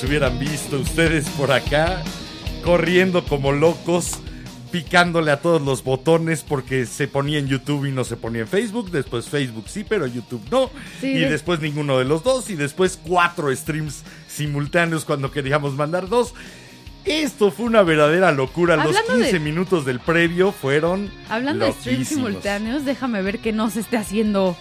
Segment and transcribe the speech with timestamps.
[0.00, 2.02] Nos hubieran visto ustedes por acá,
[2.64, 4.18] corriendo como locos,
[4.72, 8.48] picándole a todos los botones porque se ponía en YouTube y no se ponía en
[8.48, 10.70] Facebook, después Facebook sí, pero YouTube no,
[11.02, 15.74] Sí, y de- después ninguno de los dos, y después cuatro streams simultáneos cuando queríamos
[15.74, 16.32] mandar dos.
[17.04, 18.76] Esto fue una verdadera locura.
[18.76, 21.10] Los Hablando 15 de- minutos del previo fueron.
[21.28, 24.56] Hablando de streams simultáneos, déjame ver que no se esté haciendo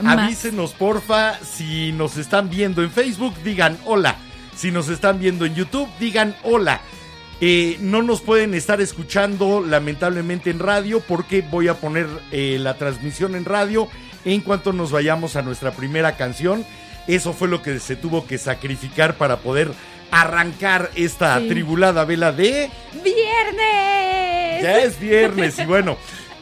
[0.00, 0.18] más.
[0.18, 4.16] Avísenos, porfa, si nos están viendo en Facebook, digan hola.
[4.56, 6.80] Si nos están viendo en YouTube, digan hola.
[7.40, 12.78] Eh, no nos pueden estar escuchando lamentablemente en radio porque voy a poner eh, la
[12.78, 13.88] transmisión en radio
[14.24, 16.64] en cuanto nos vayamos a nuestra primera canción.
[17.06, 19.70] Eso fue lo que se tuvo que sacrificar para poder
[20.10, 21.48] arrancar esta Sí.
[21.48, 22.70] tribulada vela de...
[23.04, 24.62] ¡Viernes!
[24.62, 25.98] Ya es viernes y bueno,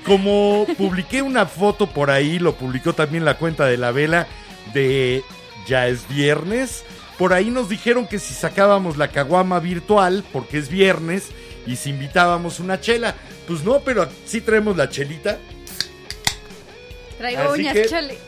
[0.07, 4.27] como publiqué una foto por ahí, lo publicó también la cuenta de la vela
[4.73, 5.25] de
[5.67, 6.85] Ya es viernes.
[7.19, 11.29] Por ahí nos dijeron que si sacábamos la caguama virtual, porque es viernes,
[11.67, 13.15] y si invitábamos una chela,
[13.47, 15.39] pues no, pero sí traemos la chelita.
[17.19, 18.19] Traigo Así uñas, que- chale.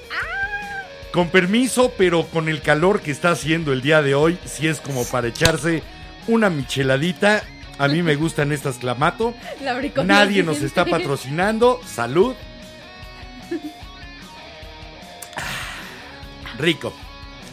[1.12, 4.80] Con permiso, pero con el calor que está haciendo el día de hoy, si es
[4.80, 5.82] como para echarse
[6.28, 7.42] una micheladita.
[7.78, 9.34] A mí me gustan estas clamato.
[9.62, 11.80] La Nadie nos está patrocinando.
[11.86, 12.34] Salud.
[16.58, 16.94] Rico.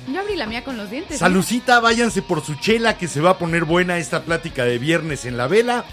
[0.08, 1.19] Yo abrí la mía con los dientes.
[1.19, 5.25] Salucita, váyanse por su chela que se va a poner buena esta plática de viernes
[5.25, 5.86] en la vela.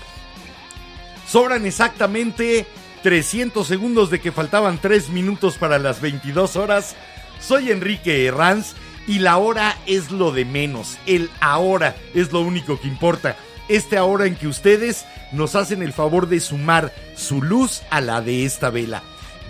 [1.29, 2.67] Sobran exactamente
[3.03, 6.97] 300 segundos de que faltaban 3 minutos para las 22 horas.
[7.41, 8.75] Soy Enrique Herranz
[9.07, 10.99] y la hora es lo de menos.
[11.07, 13.37] El ahora es lo único que importa.
[13.69, 18.21] Este ahora en que ustedes nos hacen el favor de sumar su luz a la
[18.21, 19.03] de esta vela.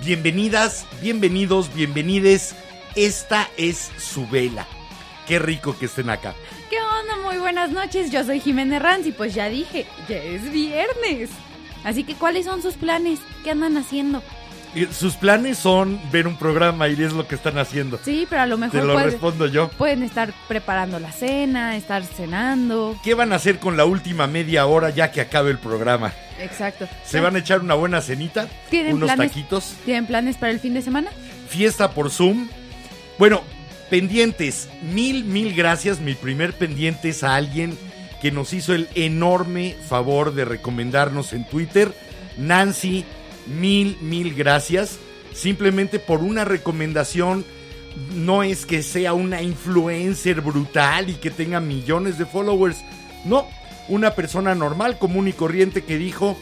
[0.05, 2.55] Bienvenidas, bienvenidos, bienvenides.
[2.97, 4.67] Esta es su vela.
[5.27, 6.35] Qué rico que estén acá.
[6.69, 7.25] ¿Qué onda?
[7.25, 8.11] Muy buenas noches.
[8.11, 11.31] Yo soy Jimena Ranz y pues ya dije, ya es viernes.
[11.85, 13.21] Así que, ¿cuáles son sus planes?
[13.45, 14.23] ¿Qué andan haciendo?
[14.93, 17.99] Sus planes son ver un programa y es lo que están haciendo.
[18.05, 19.69] Sí, pero a lo Te mejor lo puede- respondo yo.
[19.71, 22.97] pueden estar preparando la cena, estar cenando.
[23.03, 26.13] ¿Qué van a hacer con la última media hora ya que acabe el programa?
[26.39, 26.89] Exacto.
[27.05, 28.49] ¿Se van a echar una buena cenita?
[28.69, 29.33] ¿Tienen ¿Unos planes?
[29.33, 29.75] taquitos?
[29.85, 31.11] ¿Tienen planes para el fin de semana?
[31.49, 32.49] ¿Fiesta por Zoom?
[33.21, 33.43] Bueno,
[33.91, 34.71] pendientes.
[34.81, 36.01] Mil, mil gracias.
[36.01, 37.77] Mi primer pendiente es a alguien
[38.23, 41.93] que nos hizo el enorme favor de recomendarnos en Twitter.
[42.39, 43.05] Nancy,
[43.47, 44.99] mil, mil gracias.
[45.35, 47.45] Simplemente por una recomendación.
[48.15, 52.79] No es que sea una influencer brutal y que tenga millones de followers.
[53.27, 53.47] No,
[53.89, 56.39] una persona normal, común y corriente que dijo,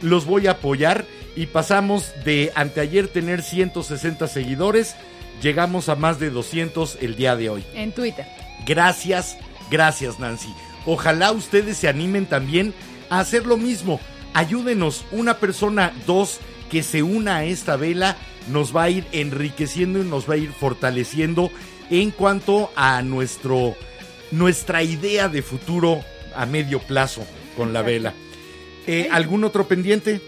[0.00, 4.94] los voy a apoyar y pasamos de anteayer tener 160 seguidores,
[5.42, 7.64] llegamos a más de 200 el día de hoy.
[7.74, 8.26] En Twitter.
[8.66, 9.36] Gracias,
[9.70, 10.52] gracias Nancy.
[10.86, 12.74] Ojalá ustedes se animen también
[13.08, 14.00] a hacer lo mismo.
[14.32, 16.40] Ayúdenos, una persona, dos,
[16.70, 18.16] que se una a esta vela,
[18.48, 21.50] nos va a ir enriqueciendo y nos va a ir fortaleciendo
[21.90, 23.74] en cuanto a nuestro,
[24.30, 26.02] nuestra idea de futuro
[26.34, 27.26] a medio plazo
[27.56, 28.14] con la vela.
[28.86, 30.20] Eh, ¿Algún otro pendiente?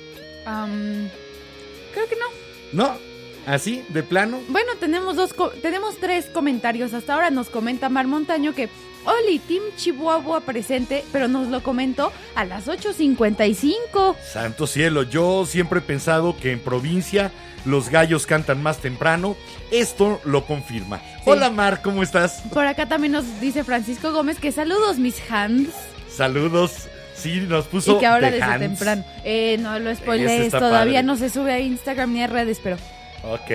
[0.45, 2.27] Creo que no.
[2.73, 3.12] ¿No?
[3.47, 3.85] ¿Así?
[3.89, 4.41] ¿De plano?
[4.49, 6.95] Bueno, tenemos dos, tenemos tres comentarios.
[6.95, 8.69] Hasta ahora nos comenta Mar Montaño que
[9.05, 14.17] Oli, Team Chihuahua presente, pero nos lo comentó a las 8.55.
[14.33, 17.33] Santo cielo, yo siempre he pensado que en provincia
[17.65, 19.37] los gallos cantan más temprano.
[19.73, 21.01] Esto lo confirma.
[21.25, 22.43] Hola Mar, ¿cómo estás?
[22.53, 25.71] Por acá también nos dice Francisco Gómez que saludos mis hands
[26.09, 26.89] Saludos.
[27.15, 28.61] Sí, nos puso y que ahora desde Hands.
[28.61, 29.05] temprano.
[29.25, 31.03] Eh, no lo spoilees, todavía padre.
[31.05, 32.77] no se sube a Instagram ni a redes, pero
[33.25, 33.51] Ok.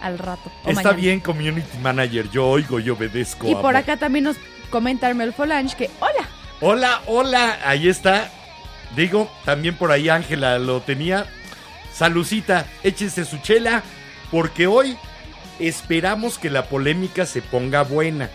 [0.00, 0.50] al rato.
[0.58, 0.92] Está mañana.
[0.92, 2.30] bien, community manager.
[2.30, 3.48] Yo oigo, yo obedezco.
[3.48, 4.36] Y por acá también nos
[4.70, 6.28] comenta Armel Folange que hola.
[6.60, 7.58] Hola, hola.
[7.64, 8.30] Ahí está.
[8.96, 11.26] Digo, también por ahí Ángela lo tenía.
[11.92, 13.82] Salucita, échense su chela,
[14.30, 14.96] porque hoy
[15.58, 18.30] esperamos que la polémica se ponga buena.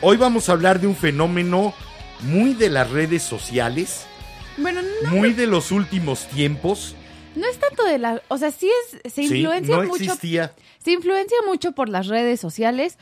[0.00, 1.74] Hoy vamos a hablar de un fenómeno
[2.22, 4.06] muy de las redes sociales,
[4.56, 6.94] Bueno, no, muy de los últimos tiempos.
[7.36, 8.22] No es tanto de la...
[8.28, 10.04] O sea, sí es, se Sí, influencia no mucho...
[10.04, 10.54] existía.
[10.82, 12.98] Se influencia mucho por las redes sociales,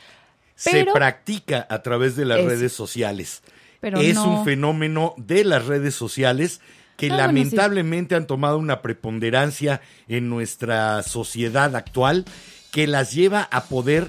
[0.55, 3.41] Se practica a través de las redes sociales.
[3.81, 6.61] pero es no- un fenómeno de las redes sociales
[6.97, 12.23] que lamentablemente han tomado una preponderancia en nuestra sociedad actual
[12.71, 14.07] que las lleva a poder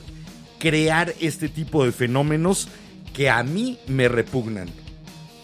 [0.59, 2.69] crear este tipo de fenómenos
[3.15, 4.69] que a mí me repugnan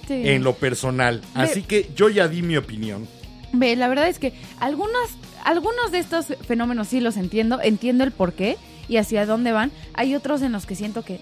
[0.06, 0.23] sí.
[0.29, 1.23] en lo personal.
[1.35, 3.09] Así que yo ya di mi opinión.
[3.52, 5.11] Ve, la verdad es que algunos,
[5.44, 8.56] algunos de estos fenómenos sí los entiendo, entiendo el por qué
[8.88, 9.73] y hacia dónde van.
[9.94, 11.20] Hay otros en los que siento que...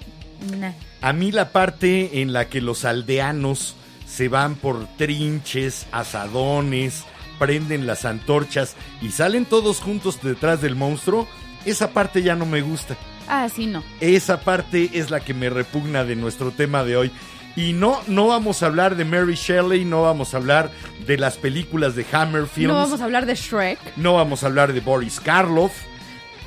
[0.59, 0.73] nah.
[1.01, 3.77] A mí la parte en la que los aldeanos
[4.07, 7.05] se van por trinches, asadones,
[7.39, 11.29] prenden las antorchas y salen todos juntos detrás del monstruo,
[11.65, 12.97] esa parte ya no me gusta.
[13.29, 13.83] Ah, sí, no.
[14.01, 17.13] Esa parte es la que me repugna de nuestro tema de hoy.
[17.59, 20.71] Y no, no vamos a hablar de Mary Shelley, no vamos a hablar
[21.05, 23.97] de las películas de Hammer Films, No vamos a hablar de Shrek.
[23.97, 25.73] no vamos a hablar de Boris Karloff,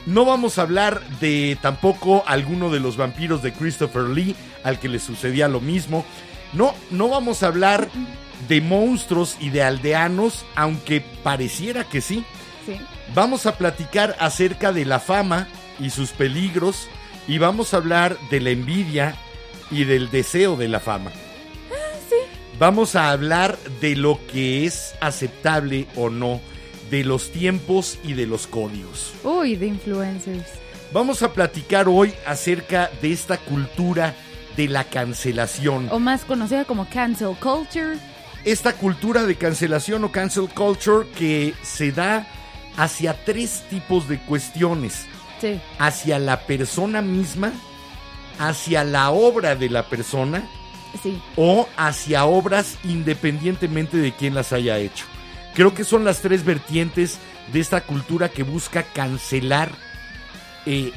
[0.06, 4.88] no vamos a hablar de tampoco alguno de los vampiros de Christopher Lee, al que
[4.88, 6.06] le sucedía lo mismo.
[6.54, 7.90] No, no vamos a hablar
[8.48, 12.24] de monstruos y de aldeanos, aunque pareciera que sí.
[12.66, 12.78] Sí.
[13.14, 16.88] Vamos a platicar acerca de la fama y sus peligros
[17.28, 19.16] y vamos a hablar de la envidia
[19.72, 21.12] y del deseo de la fama.
[22.60, 26.40] Vamos a hablar de lo que es aceptable o no,
[26.92, 29.14] de los tiempos y de los códigos.
[29.24, 30.46] Uy, de influencers.
[30.94, 34.14] Vamos a platicar hoy acerca de esta cultura
[34.58, 35.88] de la cancelación.
[35.90, 37.98] O más conocida como cancel culture.
[38.44, 42.28] esta cultura de cancelación o cancel culture que se da
[42.78, 45.06] hacia tres tipos de cuestiones.
[45.40, 45.60] Sí.
[45.80, 47.54] Hacia la persona misma,
[48.40, 50.44] hacia la obra de la persona
[51.02, 51.22] Sí.
[51.38, 55.06] o hacia obras independientemente de quién las haya hecho.
[55.54, 57.18] Creo que son las tres vertientes
[57.54, 59.72] de esta cultura que busca cancelar
[60.66, 60.92] eh,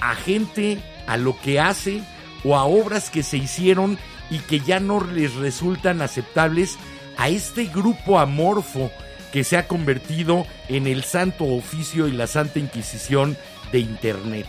[0.00, 2.02] a gente, a lo que hace
[2.44, 3.98] o a obras que se hicieron
[4.30, 6.76] y que ya no les resultan aceptables
[7.16, 8.90] a este grupo amorfo
[9.32, 13.36] que se ha convertido en el santo oficio y la santa inquisición
[13.72, 14.46] de Internet.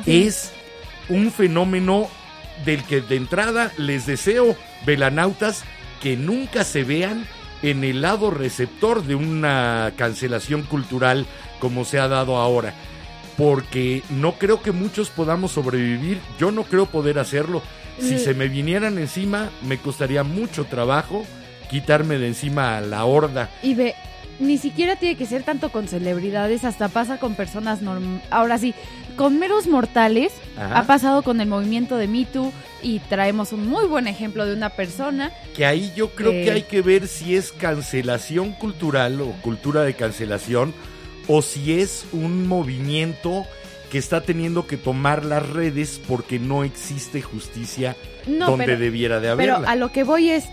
[0.00, 0.52] Así Es
[1.08, 2.08] un fenómeno
[2.64, 4.56] del que de entrada les deseo,
[4.86, 5.64] velanautas,
[6.00, 7.26] que nunca se vean
[7.62, 11.26] en el lado receptor de una cancelación cultural
[11.58, 12.74] como se ha dado ahora.
[13.36, 17.62] Porque no creo que muchos podamos sobrevivir, yo no creo poder hacerlo.
[17.98, 18.18] Si Eh.
[18.18, 21.24] se me vinieran encima, me costaría mucho trabajo
[21.70, 23.50] quitarme de encima a la horda.
[23.62, 23.94] Y ve,
[24.38, 28.74] ni siquiera tiene que ser tanto con celebridades, hasta pasa con personas norm Ahora sí,
[29.16, 30.78] con meros mortales, Ajá.
[30.80, 32.52] ha pasado con el movimiento de Me Too
[32.82, 35.32] y traemos un muy buen ejemplo de una persona.
[35.56, 36.44] que ahí yo creo Eh.
[36.44, 40.74] que hay que ver si es cancelación cultural o cultura de cancelación
[41.28, 43.44] o si es un movimiento
[43.90, 49.20] que está teniendo que tomar las redes porque no existe justicia No, donde pero, debiera
[49.20, 49.70] de pero haberla.
[49.72, 50.44] a lo que voy es,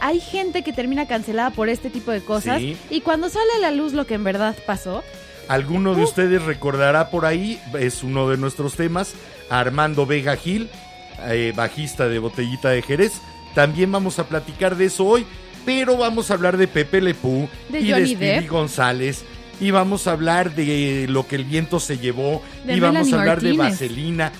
[0.00, 2.76] hay gente que termina cancelada por este tipo de cosas Sí.
[2.90, 5.04] y cuando sale a la luz lo que en verdad pasó,
[5.48, 6.04] Alguno de Uh.
[6.04, 9.14] ustedes recordará por ahí, es uno de nuestros temas,
[9.48, 10.68] Armando Vega Gil,
[11.28, 13.12] eh, bajista de Botellita de Jerez.
[13.54, 15.24] También vamos a platicar de eso hoy,
[15.64, 18.48] pero vamos a hablar de Pepe Lepú De y Johnny de Depp.
[18.50, 19.24] González.
[19.58, 22.42] Y vamos a hablar de lo que el viento se llevó.
[22.64, 23.54] De y vamos a hablar de.
[23.54, 24.30] Vaselina.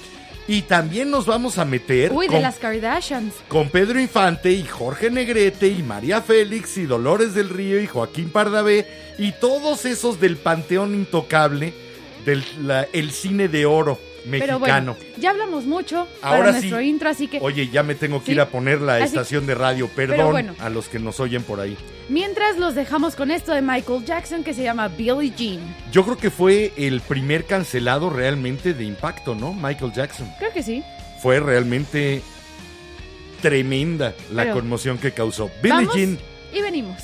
[0.48, 3.34] Y también nos vamos a meter uy, de con, las Kardashians.
[3.48, 8.30] con Pedro Infante y Jorge Negrete y María Félix y Dolores del Río y Joaquín
[8.30, 8.86] Pardavé
[9.18, 11.74] y todos esos del panteón intocable
[12.24, 13.98] del la- el cine de oro
[14.30, 14.94] Pero mexicano.
[14.96, 16.58] bueno, ya hablamos mucho Ahora para sí.
[16.58, 18.32] nuestro intro, así que Oye, ya me tengo que Sí.
[18.32, 20.54] ir a poner la Así- estación de radio, perdón bueno.
[20.58, 21.76] a los que nos oyen por ahí.
[22.08, 25.60] mientras los dejamos con esto de Michael Jackson que se llama Billie Jean.
[25.92, 29.52] Yo creo que fue el primer cancelado realmente de impacto, ¿no?
[29.54, 30.28] Michael Jackson.
[30.38, 30.82] Creo que sí.
[31.22, 32.22] Fue realmente
[33.42, 35.50] tremenda la Pero- conmoción que causó.
[35.62, 36.18] Billie Jean.
[36.52, 36.96] y venimos.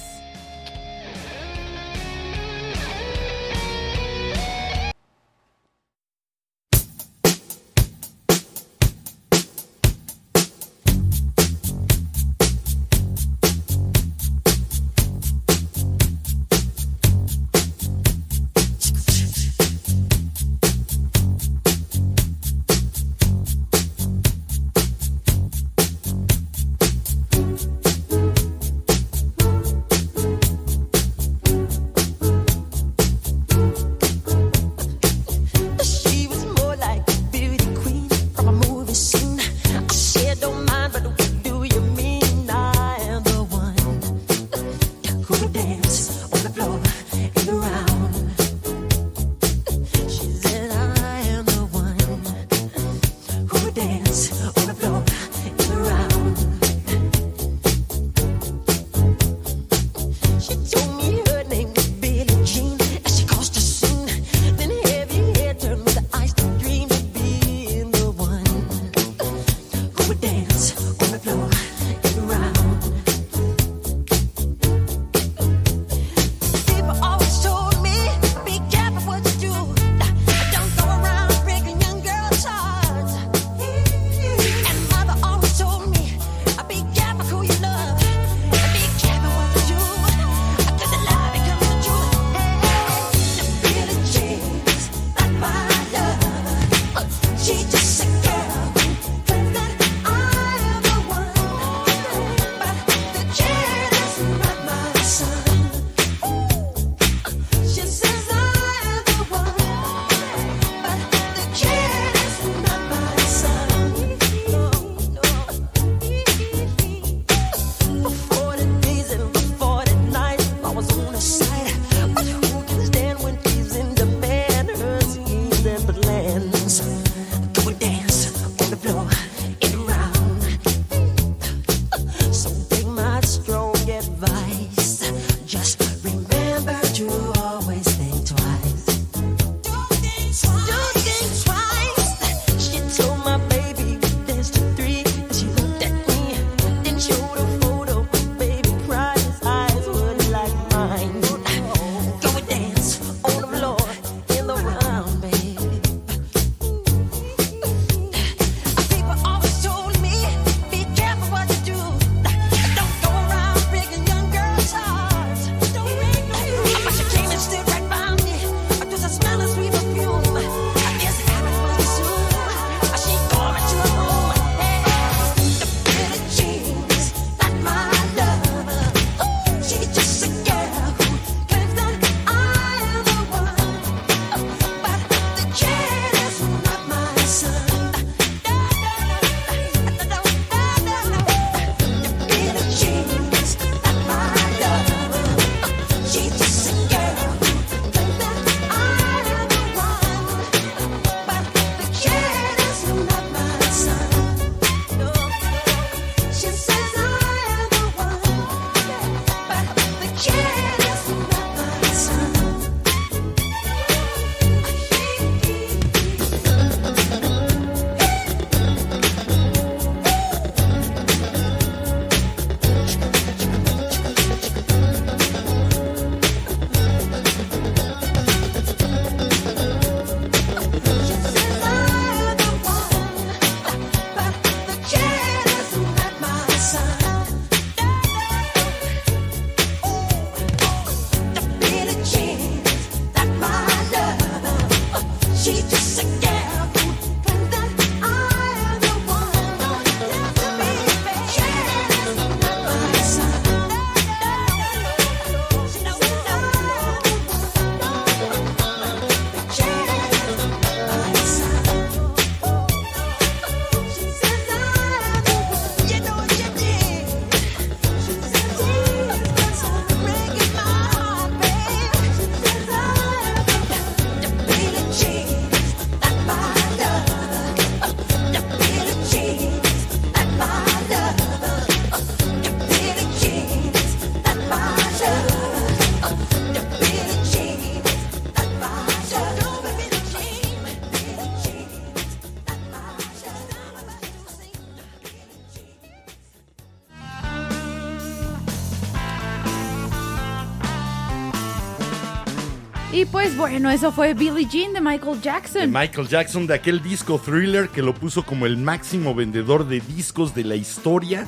[303.43, 305.63] Bueno, eso fue Billie Jean de Michael Jackson.
[305.63, 309.81] De Michael Jackson, de aquel disco thriller que lo puso como el máximo vendedor de
[309.81, 311.27] discos de la historia.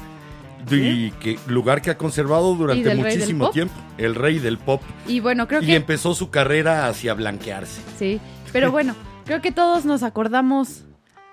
[0.70, 3.74] Y que, lugar que ha conservado durante muchísimo tiempo.
[3.98, 4.80] El rey del pop.
[5.08, 5.66] Y bueno, creo que.
[5.66, 7.82] Y empezó su carrera hacia blanquearse.
[7.98, 8.20] Sí,
[8.52, 8.94] pero bueno,
[9.24, 10.84] creo que todos nos acordamos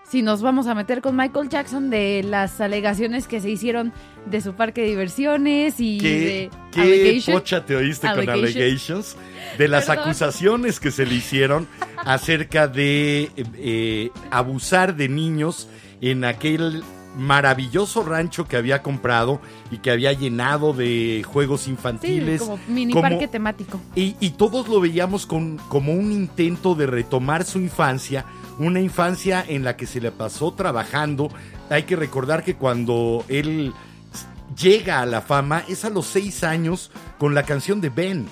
[0.10, 3.94] si nos vamos a meter con Michael Jackson de las alegaciones que se hicieron
[4.26, 9.16] de su parque de diversiones y ¿Qué, de ¿Qué pocha te oíste con allegations?
[9.62, 15.68] De las acusaciones que se le hicieron acerca de eh, abusar de niños
[16.02, 16.84] en aquel
[17.16, 19.40] maravilloso rancho que había comprado
[19.70, 22.42] y que había llenado de juegos infantiles.
[22.42, 23.80] Sí, como mini parque temático.
[23.94, 28.26] Y, y, todos lo veíamos con, como un intento de retomar su infancia
[28.60, 31.30] una infancia en la que se le pasó trabajando.
[31.70, 33.74] Hay que recordar que cuando él
[34.60, 38.28] llega a la fama es a los seis años con la canción de Ben,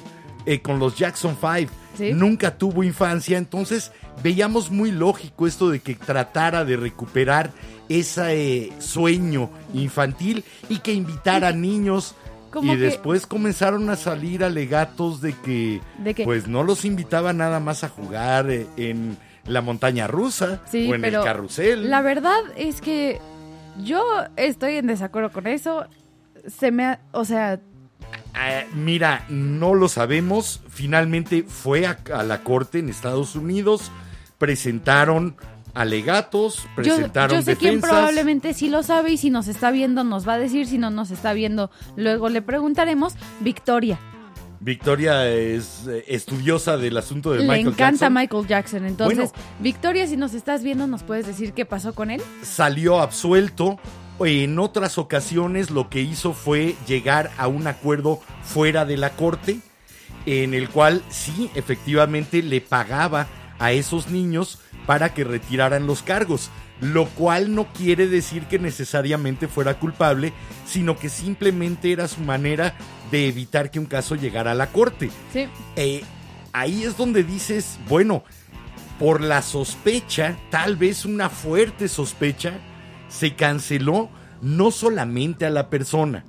[0.45, 1.69] eh, con los Jackson Five.
[1.97, 2.13] Sí.
[2.13, 3.91] Nunca tuvo infancia, entonces
[4.23, 7.51] veíamos muy lógico esto de que tratara de recuperar
[7.89, 12.15] ese eh, sueño infantil y que invitara a niños.
[12.51, 16.23] Como Y que- después comenzaron a salir alegatos de que, ¿De qué?
[16.23, 20.95] pues no los invitaba nada más a jugar eh, en la montaña rusa Sí, o
[20.95, 21.89] en pero el carrusel.
[21.91, 23.19] La verdad es que
[23.83, 24.03] yo
[24.35, 25.85] estoy en desacuerdo con eso.
[26.47, 27.59] Se me, ha- o sea,
[28.33, 30.61] Ah, mira, no lo sabemos.
[30.69, 33.91] Finalmente fue a, a la corte en Estados Unidos,
[34.37, 35.35] presentaron
[35.73, 40.03] alegatos, yo, presentaron yo sé quién probablemente sí lo sabe y si nos está viendo
[40.03, 43.13] nos va a decir, si no nos está viendo luego le preguntaremos.
[43.39, 43.99] Victoria,
[44.59, 48.13] Victoria es eh, estudiosa del asunto de le Michael encanta Jackson.
[48.13, 48.85] Michael Jackson.
[48.85, 49.47] Entonces, Bueno.
[49.59, 52.21] Victoria, si nos estás viendo, ¿nos puedes decir qué pasó con él?
[52.41, 53.79] Salió absuelto.
[54.19, 59.59] En otras ocasiones lo que hizo fue llegar a un acuerdo fuera de la corte,
[60.25, 63.27] en el cual sí, efectivamente le pagaba
[63.59, 66.49] a esos niños para que retiraran los cargos,
[66.81, 70.33] lo cual no quiere decir que necesariamente fuera culpable,
[70.65, 72.75] sino que simplemente era su manera
[73.11, 75.09] de evitar que un caso llegara a la corte.
[75.31, 75.47] Sí.
[75.75, 76.03] Eh,
[76.53, 78.23] ahí es donde dices, bueno,
[78.97, 82.59] por la sospecha, tal vez una fuerte sospecha,
[83.09, 84.09] se canceló
[84.41, 86.23] no solamente a la persona,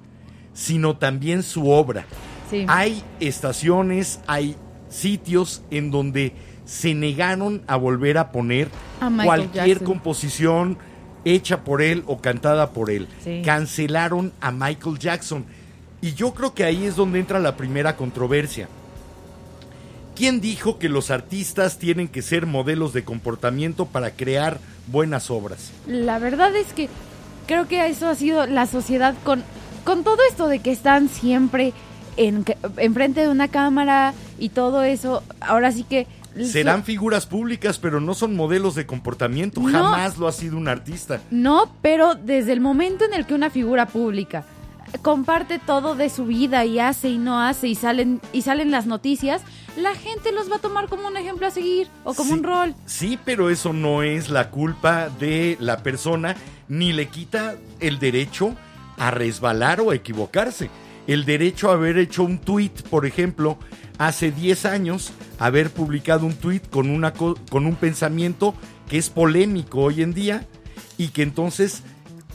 [0.53, 2.05] sino también su obra.
[2.51, 2.65] Sí.
[2.69, 4.57] Hay estaciones, hay
[4.89, 6.33] sitios en donde
[6.65, 8.69] se negaron a volver a poner
[9.01, 9.87] A cualquier Jackson.
[9.87, 10.79] composición
[11.25, 13.07] hecha por él o cantada por él.
[13.23, 13.43] Sí.
[13.45, 15.45] Cancelaron a Michael Jackson.
[16.01, 18.69] Y yo creo que ahí es donde entra la primera controversia.
[20.21, 25.73] ¿Quién dijo que los artistas tienen que ser modelos de comportamiento para crear buenas obras?
[25.87, 26.91] La verdad es que
[27.47, 29.43] creo que eso ha sido la sociedad con,
[29.83, 31.73] con todo esto de que están siempre
[32.19, 32.45] en,
[32.77, 35.23] enfrente de una cámara y todo eso.
[35.41, 36.07] Ahora sí que...
[36.45, 39.63] Serán figuras públicas, pero no son modelos de comportamiento.
[39.63, 39.71] No.
[39.71, 41.23] Jamás lo ha sido un artista.
[41.31, 44.45] No, pero desde el momento en el que una figura pública
[45.03, 48.87] comparte todo de su vida y hace y no hace y salen y salen las
[48.87, 49.43] noticias,
[49.77, 52.43] la gente los va a tomar como un ejemplo a seguir o como Sí, un
[52.45, 52.75] rol.
[52.87, 56.37] Sí, pero eso no es la culpa de la persona,
[56.69, 58.55] ni le quita el derecho
[58.99, 60.71] a resbalar o a equivocarse.
[61.07, 63.59] El derecho a haber hecho un tweet, por ejemplo,
[63.99, 68.55] hace 10 años, haber publicado un tweet con, una, co- con un pensamiento
[68.89, 70.47] que es polémico hoy en día
[70.99, 71.83] y que entonces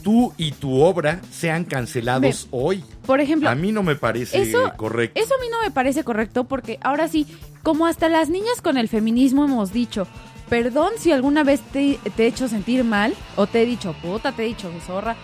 [0.06, 2.84] tú y tu obra sean cancelados Ve, hoy.
[3.06, 5.20] Por ejemplo, A mí no me parece eso, correcto.
[5.20, 7.26] eso a mí no me parece correcto porque ahora sí,
[7.64, 10.06] como hasta las niñas con el feminismo hemos dicho,
[10.48, 14.30] perdón si alguna vez te, te he hecho sentir mal o te he dicho puta,
[14.30, 15.16] te he dicho zorra,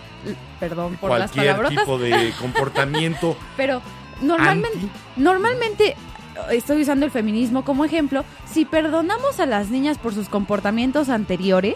[0.59, 3.81] perdón por las Cualquier palabrotas, tipo de comportamiento pero
[4.21, 4.89] normalmente, anti.
[5.15, 5.95] normalmente
[6.51, 11.75] estoy usando el feminismo como ejemplo, si perdonamos a las niñas por sus comportamientos anteriores,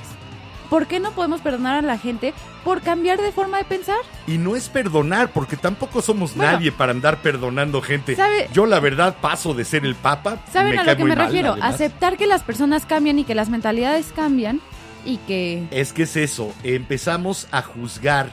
[0.70, 3.98] ¿por qué no podemos perdonar a la gente por cambiar de forma de pensar?
[4.28, 6.52] Y no es perdonar, porque tampoco somos Bueno.
[6.52, 8.16] nadie para andar perdonando gente.
[8.16, 10.40] ¿Sabe- Yo la verdad paso de ser el papa.
[10.52, 11.52] ¿Saben me a lo que me mal, refiero?
[11.54, 11.76] además.
[11.76, 14.60] Aceptar que las personas cambian y que las mentalidades cambian
[15.06, 15.68] y que...
[15.72, 18.32] Es que es eso, empezamos a juzgar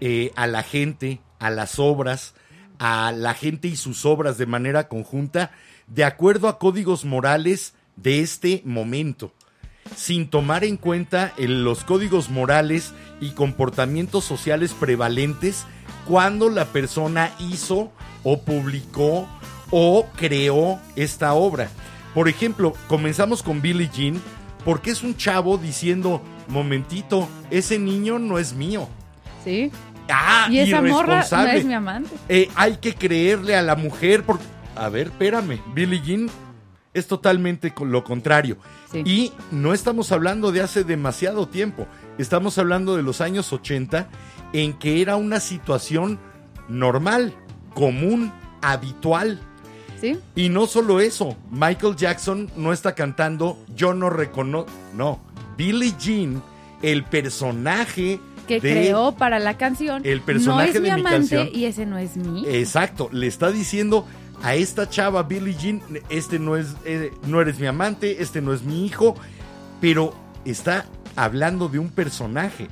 [0.00, 2.34] eh, a la gente, a las obras,
[2.78, 5.52] a la gente y sus obras de manera conjunta,
[5.86, 9.32] de acuerdo a códigos morales de este momento,
[9.96, 15.64] sin tomar en cuenta el- los códigos morales y comportamientos sociales prevalentes
[16.06, 17.92] cuando la persona hizo
[18.24, 19.28] o publicó
[19.70, 21.68] o creó esta obra.
[22.14, 24.20] Por ejemplo, comenzamos con Billie Jean
[24.64, 28.88] porque es un chavo diciendo, momentito, ese niño no es mío.
[29.44, 29.70] Sí.
[30.08, 32.10] Ah, Y esa morra no es mi amante.
[32.28, 34.44] Eh, hay que creerle a la mujer porque...
[34.74, 36.30] A ver, espérame, Billie Jean
[36.94, 38.58] es totalmente lo contrario.
[38.90, 39.02] Sí.
[39.04, 41.86] Y no estamos hablando de hace demasiado tiempo,
[42.18, 44.08] estamos hablando de los años 80
[44.52, 46.18] en que era una situación
[46.68, 47.34] normal,
[47.74, 49.40] común, habitual.
[50.00, 50.18] Sí.
[50.34, 55.20] Y no solo eso, Michael Jackson no está cantando Yo no reconozco, no,
[55.56, 56.42] Billie Jean,
[56.82, 60.02] el personaje Que de- creó para la canción.
[60.04, 61.48] El personaje no es de mi mi amante canción.
[61.54, 62.44] y ese no es mí.
[62.48, 64.04] Exacto, le está diciendo
[64.42, 68.52] a esta chava Billie Jean, este no es, eh, no eres mi amante, este no
[68.52, 69.14] es mi hijo,
[69.80, 72.68] pero está hablando de un personaje,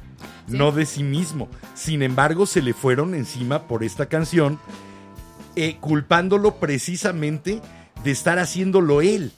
[0.48, 0.56] Sí.
[0.56, 1.48] no de sí mismo.
[1.74, 4.58] Sin embargo, se le fueron encima por esta canción,
[5.54, 7.60] eh, culpándolo precisamente
[8.02, 9.32] de estar haciéndolo él.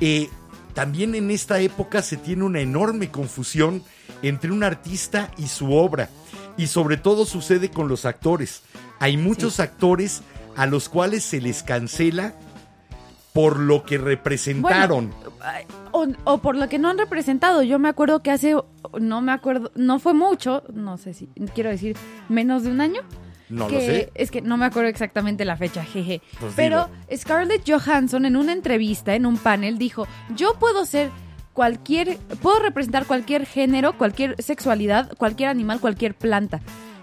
[0.00, 0.28] Eh,
[0.74, 3.82] también en esta época se tiene una enorme confusión
[4.22, 6.08] entre un artista y su obra.
[6.56, 8.62] Y sobre todo sucede con los actores.
[8.98, 10.22] Hay muchos actores
[10.60, 12.34] a los cuales se les cancela
[13.32, 15.10] por lo que representaron.
[15.90, 17.62] O, o por lo que no han representado.
[17.62, 18.54] Yo me acuerdo que hace,
[19.00, 21.96] no me acuerdo, no fue mucho, no sé si, quiero decir,
[22.28, 23.00] menos de un año.
[23.48, 24.12] no que lo sé.
[24.14, 26.20] Es que no me acuerdo exactamente la fecha, jeje.
[26.38, 26.90] Pues Pero.
[27.16, 31.10] Scarlett Johansson en una entrevista, en un panel, dijo, yo puedo ser
[31.54, 36.60] cualquier, puedo representar cualquier género, cualquier sexualidad, cualquier animal, cualquier planta.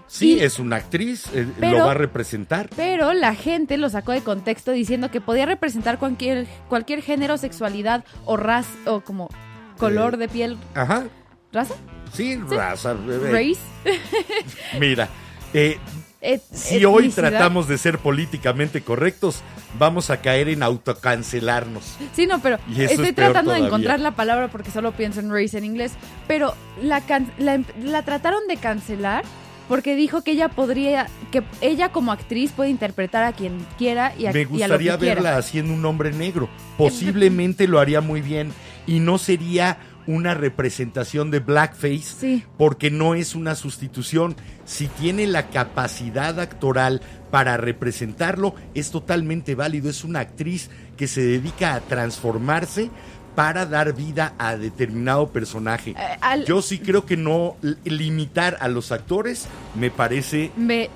[0.08, 2.68] Sí, Y- es una actriz, eh, Pero- lo va a representar.
[2.74, 8.04] Pero la gente lo sacó de contexto diciendo que podía representar cualquier, cualquier género, sexualidad
[8.24, 9.28] o raza, o como
[9.76, 11.04] color Eh, de piel, Ajá,
[11.52, 11.74] raza,
[12.12, 12.94] sí, raza.
[12.94, 13.30] bebé.
[13.30, 13.60] race.
[14.80, 15.08] Mira,
[15.52, 15.78] eh,
[16.20, 19.42] et- si hoy tratamos de ser políticamente correctos,
[19.78, 21.96] vamos a caer en autocancelarnos.
[22.14, 25.56] Sí, no, pero estoy es tratando de encontrar la palabra porque solo pienso en race
[25.58, 25.92] en inglés.
[26.26, 29.24] Pero la, can- la, em- la trataron de cancelar
[29.68, 34.26] porque dijo que ella podría, que ella como actriz puede interpretar a quien quiera y
[34.26, 35.14] a, Me y a lo gustaría quiera.
[35.16, 36.48] verla haciendo un hombre negro.
[36.76, 38.52] Posiblemente lo haría muy bien
[38.86, 42.44] y no sería una representación de blackface Sí.
[42.56, 44.36] porque no es una sustitución.
[44.64, 49.90] Si tiene la capacidad actoral para representarlo, es totalmente válido.
[49.90, 52.90] Es una actriz que se dedica a transformarse
[53.38, 55.90] para dar vida a determinado personaje.
[55.92, 59.46] Eh, al- Yo sí creo que no limitar a los actores
[59.76, 60.90] me parece eh,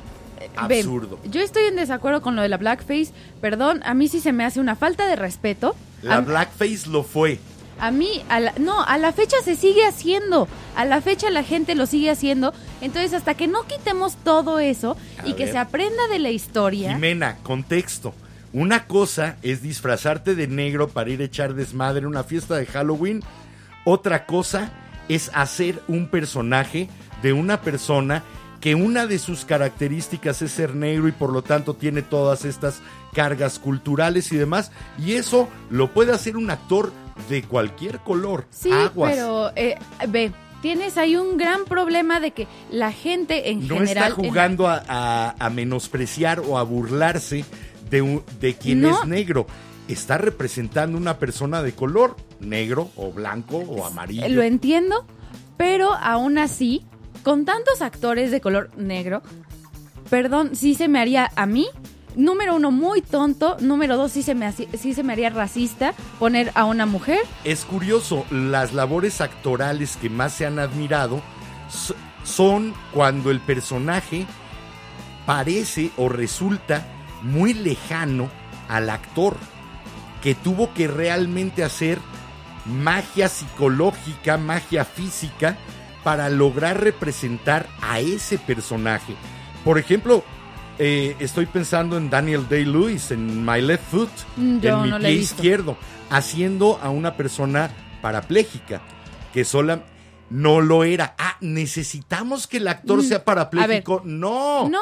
[0.57, 1.21] Absurdo.
[1.25, 3.13] yo estoy en desacuerdo con lo de la blackface.
[3.41, 5.77] Perdón, a mí sí se me hace una falta de respeto.
[6.03, 7.39] la a, blackface lo fue.
[7.79, 10.49] a mí, a la- no, a la fecha se sigue haciendo.
[10.75, 12.53] A la fecha la gente lo sigue haciendo.
[12.81, 16.93] Entonces, hasta que no quitemos todo eso A y que se aprenda de la historia.
[16.95, 18.15] Jimena, contexto.
[18.53, 22.67] Una cosa es disfrazarte de negro para ir a echar desmadre en una fiesta de
[22.67, 23.23] Halloween.
[23.85, 24.71] Otra cosa
[25.09, 26.89] es hacer un personaje
[27.23, 28.23] de una persona
[28.61, 32.81] que una de sus características es ser negro y por lo tanto tiene todas estas
[33.13, 34.71] cargas culturales y demás.
[34.99, 36.93] Y eso lo puede hacer un actor
[37.29, 38.47] de cualquier color.
[38.51, 39.15] Sí, Aguas.
[39.15, 39.77] pero eh,
[40.09, 44.11] ve, tienes ahí un gran problema de que la gente en no general...
[44.13, 47.45] está en- jugando a, a- a menospreciar o a burlarse
[47.93, 48.91] de, un- de quien No.
[48.91, 49.47] es negro.
[49.87, 54.29] Está representando una persona de color negro o blanco o amarillo.
[54.31, 55.05] Lo entiendo,
[55.57, 56.85] pero aún así,
[57.23, 59.23] con tantos actores de color negro,
[60.11, 61.67] perdón, sí se me haría a mí,
[62.17, 66.51] número uno, muy tonto, número dos, sí se me, sí se me haría racista poner
[66.55, 67.21] a una mujer.
[67.45, 71.21] Es curioso, las labores actorales que más se han admirado
[71.69, 74.27] so- son cuando el personaje
[75.27, 76.87] parece o resulta
[77.23, 78.29] muy lejano
[78.69, 79.37] al actor,
[80.23, 81.99] que tuvo que realmente hacer
[82.67, 85.57] magia psicológica, magia física,
[86.05, 89.15] para lograr representar a ese personaje.
[89.65, 90.25] Por ejemplo,
[90.79, 94.99] eh, estoy pensando en Daniel Day-Lewis, en My Left Foot, Mm, yo en mi no
[94.99, 95.77] pie izquierdo,
[96.11, 98.81] haciendo a una persona parapléjica,
[99.33, 99.83] que sola
[100.33, 101.15] no lo era.
[101.19, 104.03] Ah, necesitamos que el actor Mm, sea parapléjico.
[104.05, 104.69] No.
[104.69, 104.81] No,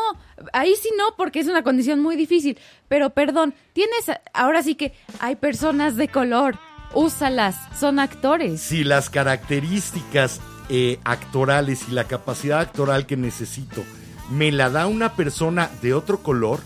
[0.53, 2.57] ahí sí no, porque es una condición muy difícil.
[2.89, 6.57] Pero perdón, tienes, ahora sí que hay personas de color,
[6.95, 8.61] úsalas, son actores.
[8.61, 13.83] Si las características eh, actorales y la capacidad actoral que necesito
[14.31, 16.61] me la da una persona de otro color,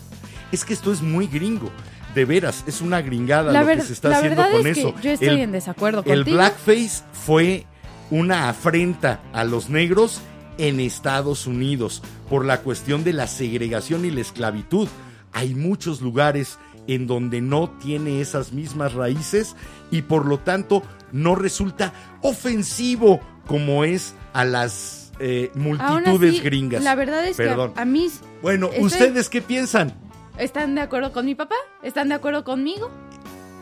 [0.51, 1.71] es que esto es muy gringo.
[2.13, 4.93] De veras, es una gringada La, lo que se está haciendo con es eso.
[5.01, 6.37] yo estoy El- en desacuerdo El contigo.
[6.37, 7.65] blackface fue
[8.11, 10.21] una afrenta a los negros
[10.57, 14.87] en Estados Unidos por la cuestión de la segregación y la esclavitud.
[15.33, 19.55] Hay muchos lugares en donde no tiene esas mismas raíces
[19.91, 26.83] y por lo tanto no resulta ofensivo como es a las eh, multitudes así, gringas.
[26.83, 27.73] La verdad es Perdón.
[27.73, 28.07] que a mí
[28.41, 29.93] Bueno, estoy- ¿ustedes qué piensan?
[30.37, 32.91] están de acuerdo con mi papá, están de acuerdo conmigo.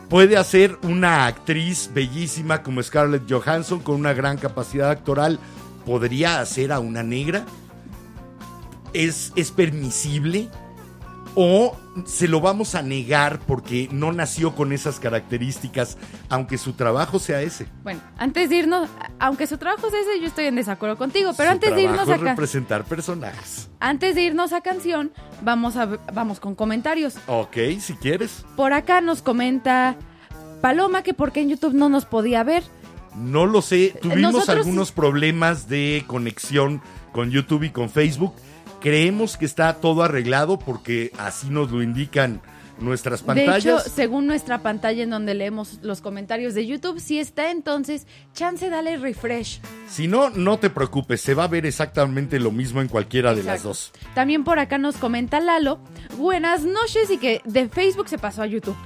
[0.08, 5.38] Puede hacer una actriz bellísima como Scarlett Johansson con una gran capacidad actoral.
[5.86, 7.44] ¿Podría hacer a una negra?
[8.92, 10.48] ¿Es, es permisible?
[11.34, 15.96] ¿O se lo vamos a negar porque no nació con esas características,
[16.28, 17.66] aunque su trabajo sea ese?
[17.82, 21.50] Bueno, antes de irnos, aunque su trabajo es ese, yo estoy en desacuerdo contigo, pero
[21.50, 23.70] Su antes de irnos acá, representar personajes.
[23.80, 27.14] antes de irnos a canción, vamos a vamos con comentarios.
[27.26, 28.44] Ok, si quieres.
[28.56, 29.96] Por acá nos comenta
[30.60, 32.64] Paloma que porque en YouTube no nos podía ver.
[33.16, 38.34] No lo sé, tuvimos nosotros algunos problemas de conexión con YouTube y con Facebook.
[38.84, 42.42] Creemos que está todo arreglado porque así nos lo indican
[42.78, 43.64] nuestras De pantallas.
[43.64, 48.68] hecho, según nuestra pantalla en donde leemos los comentarios de YouTube, si está entonces, chance
[48.68, 49.62] dale refresh.
[49.88, 53.42] Si no, no te preocupes, se va a ver exactamente lo mismo en cualquiera de
[53.42, 53.90] las dos.
[54.14, 55.78] También por acá nos comenta Lalo,
[56.18, 58.76] buenas noches y que de Facebook se pasó a YouTube.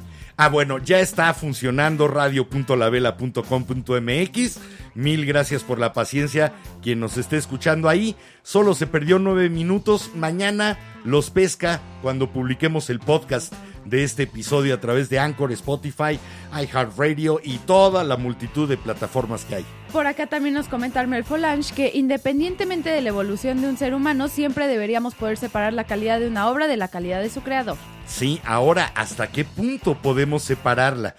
[0.41, 4.61] Ah, bueno, ya está funcionando radio.lavela.com.mx.
[4.95, 6.53] Mil gracias por la paciencia.
[6.81, 10.13] Quien nos esté escuchando ahí, solo se perdió nueve minutos.
[10.15, 13.53] Mañana los pesca cuando publiquemos el podcast
[13.85, 16.21] de este episodio a través de Anchor, Spotify,
[16.53, 19.67] iHeartRadio y toda la multitud de plataformas que hay.
[19.93, 23.95] Por acá también nos comenta Armel Folange que independientemente de la evolución de un ser
[23.95, 27.41] humano, siempre deberíamos poder separar la calidad de una obra de la calidad de su
[27.41, 27.79] creador.
[28.07, 31.17] Sí, ahora, ¿hasta qué punto podemos separarla?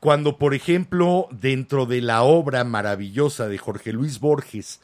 [0.00, 4.80] Cuando, por ejemplo, dentro de la obra maravillosa de Jorge Luis Borges,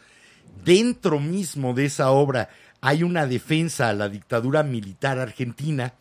[0.62, 2.51] dentro mismo de esa obra
[2.83, 5.95] hay una defensa a la dictadura militar argentina,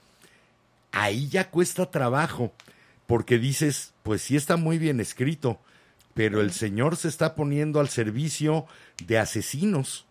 [0.91, 2.51] ahí ya cuesta trabajo,
[3.07, 5.59] porque dices, pues sí está muy bien escrito,
[6.13, 8.65] pero el señor se está poniendo al servicio
[9.05, 10.05] de asesinos,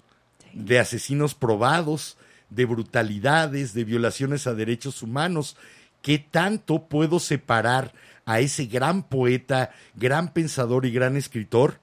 [0.52, 2.16] de asesinos probados,
[2.48, 5.56] de brutalidades, de violaciones a derechos humanos.
[6.02, 7.92] ¿Qué tanto puedo separar
[8.24, 11.80] a ese gran poeta, gran pensador y gran escritor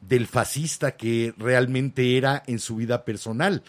[0.00, 3.62] del fascista que realmente era en su vida personal?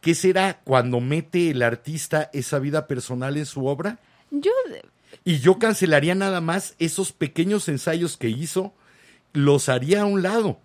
[0.00, 3.98] ¿Qué será cuando mete el artista esa vida personal en su obra?
[4.30, 4.52] Yo,
[5.24, 8.72] Y yo cancelaría nada más esos pequeños ensayos que hizo,
[9.32, 10.60] los haría a un lado.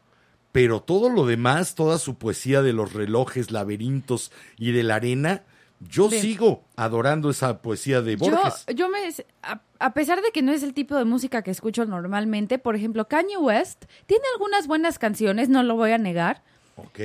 [0.52, 5.44] Pero todo lo demás, toda su poesía de los relojes, laberintos y de la arena,
[5.82, 6.22] yo Bien.
[6.22, 8.66] sigo adorando esa poesía de yo, Borges.
[8.74, 9.00] yo me...
[9.44, 12.76] A, a pesar de que no es el tipo de música que escucho normalmente, por
[12.78, 16.42] ejemplo, Kanye West tiene algunas buenas canciones, no lo voy a negar.
[16.78, 17.00] Ok.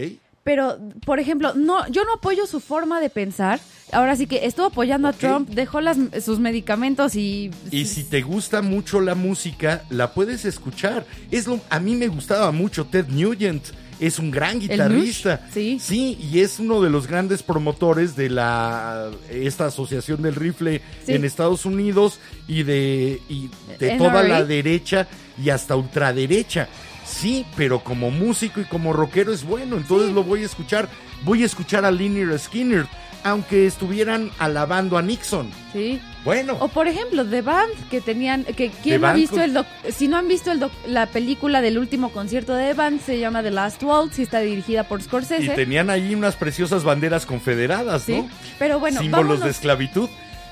[0.50, 3.60] Pero, por ejemplo, no, yo no apoyo su forma de pensar.
[3.92, 7.52] Ahora sí que estuvo apoyando a Trump, dejó las, sus medicamentos y...
[7.70, 11.06] Y si te gusta mucho la música, la puedes escuchar.
[11.30, 13.62] Es lo, a mí me gustaba mucho Ted Nugent.
[14.00, 15.40] Es un gran guitarrista.
[15.46, 15.78] Nush, sí.
[15.80, 21.12] Sí, y es uno de los grandes promotores de la esta asociación del rifle Sí.
[21.12, 23.98] en Estados Unidos y de, y de NRA.
[23.98, 25.06] toda la derecha
[25.40, 26.66] y hasta ultraderecha.
[27.04, 30.14] Sí, pero como músico y como rockero es bueno, entonces Sí.
[30.14, 30.88] lo voy a escuchar.
[31.24, 32.86] Voy a escuchar a Lynyrd Skinner,
[33.24, 35.50] aunque estuvieran alabando a Nixon.
[35.72, 36.00] Sí.
[36.24, 36.56] Bueno.
[36.60, 40.06] O por ejemplo, The Band, que tenían, que quién no ha visto el doc- si
[40.08, 43.42] no han visto el doc- la película del último concierto de The Band, se llama
[43.42, 45.48] The Last Waltz y está dirigida por Y Scorsese.
[45.54, 48.16] tenían ahí unas preciosas banderas confederadas, Sí.
[48.18, 48.28] ¿no?
[48.58, 49.44] Pero bueno, Símbolos vámonos.
[49.44, 50.08] de esclavitud.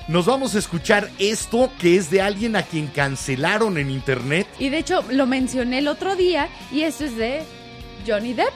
[0.09, 4.47] Nos vamos a escuchar esto que es de alguien a quien cancelaron en internet.
[4.59, 7.43] Y de hecho lo mencioné el otro día y esto es de
[8.07, 8.49] Johnny Depp.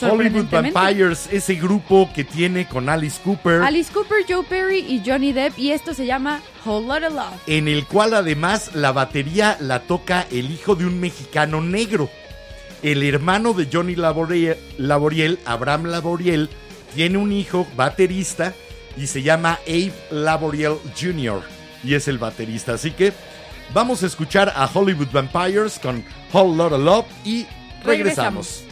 [0.00, 0.46] Hollywood.
[0.50, 5.56] Vampires, ese grupo que tiene con Alice Cooper, Alice Cooper, Joe Perry y Johnny Depp
[5.58, 7.40] y esto se llama Whole Lotta Love.
[7.46, 12.10] en el cual además la batería la toca el hijo de un mexicano negro.
[12.82, 16.48] El hermano de Johnny Laboriel, Laboriel, Abraham Laboriel,
[16.94, 18.54] tiene un hijo baterista
[18.98, 21.42] y se llama Abe Laboriel Jr.
[21.84, 22.74] y es el baterista.
[22.74, 23.12] Así que
[23.72, 27.46] vamos a escuchar a Hollywood Vampires con Whole Lotta Love y
[27.84, 27.84] regresamos.
[27.84, 28.67] Regresamos.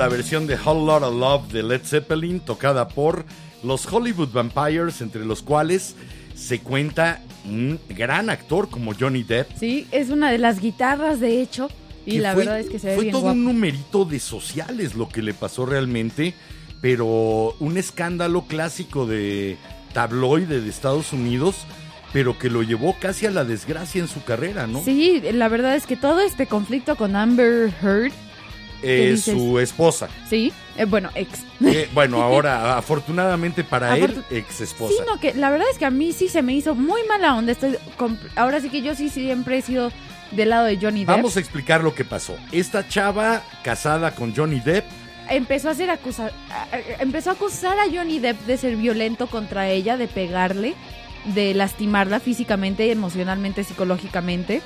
[0.00, 3.26] La versión de Whole Lotta Love de Led Zeppelin, tocada por
[3.62, 5.94] los Hollywood Vampires, entre los cuales
[6.34, 9.50] se cuenta un gran actor como Johnny Depp.
[9.58, 11.68] Sí, es una de las guitarras, de hecho.
[12.06, 13.36] Y la fue- verdad es que se ve Fue bien todo guapo.
[13.36, 16.32] un numerito de sociales lo que le pasó realmente,
[16.80, 19.58] pero un escándalo clásico de
[19.92, 21.56] tabloide de Estados Unidos,
[22.14, 24.82] pero que lo llevó casi a la desgracia en su carrera, ¿no?
[24.82, 28.12] Sí, la verdad es que todo este conflicto con Amber Heard,
[28.82, 30.08] Eh, su esposa.
[30.28, 31.40] sí, eh, bueno, ex.
[31.64, 35.04] Eh, bueno, ahora, afortunadamente para él, ex Sí, esposa.
[35.06, 37.52] no, que la verdad es que a mí sí se me hizo muy mala onda.
[37.52, 37.76] Estoy
[38.36, 39.92] ahora sí que yo sí siempre he sido
[40.30, 41.08] del lado de Johnny Depp.
[41.16, 42.36] Vamos a explicar lo que pasó.
[42.52, 44.84] Esta chava casada con Johnny Depp,
[45.28, 49.28] Empezó a hacer acusa- a- a- empezó a acusar a Johnny Depp de ser violento
[49.28, 50.74] contra ella, de pegarle,
[51.26, 54.60] de lastimarla físicamente, emocionalmente, psicológicamente.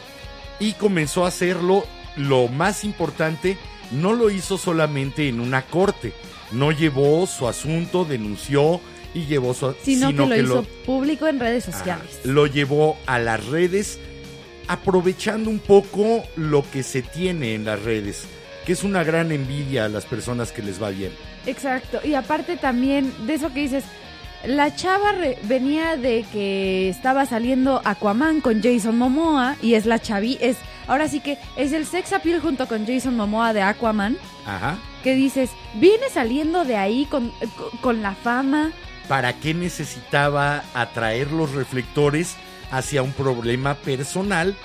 [0.61, 1.85] y comenzó a hacerlo.
[2.17, 3.59] Lo más importante,
[3.93, 6.13] no lo hizo solamente en una corte.
[6.53, 8.81] No llevó su asunto, denunció
[9.15, 12.21] y llevó su Sino, que lo hizo lo- público en redes sociales.
[12.25, 13.99] lo llevó a las redes,
[14.69, 18.25] aprovechando un poco lo que se tiene en las redes,
[18.67, 21.13] que es una gran envidia a las personas que les va bien.
[21.47, 22.01] Exacto.
[22.05, 23.85] Y aparte también de eso que dices,
[24.47, 29.99] la chava re- venía de que estaba saliendo Aquaman con Jason Momoa y es la
[29.99, 34.17] chavi, es ahora sí que es el sex appeal junto con Jason Momoa de Aquaman,
[34.47, 34.79] Ajá.
[35.03, 38.73] que dices, viene saliendo de ahí con, con- con la fama.
[39.09, 42.37] ¿Para qué necesitaba atraer los reflectores
[42.71, 44.57] hacia un problema personal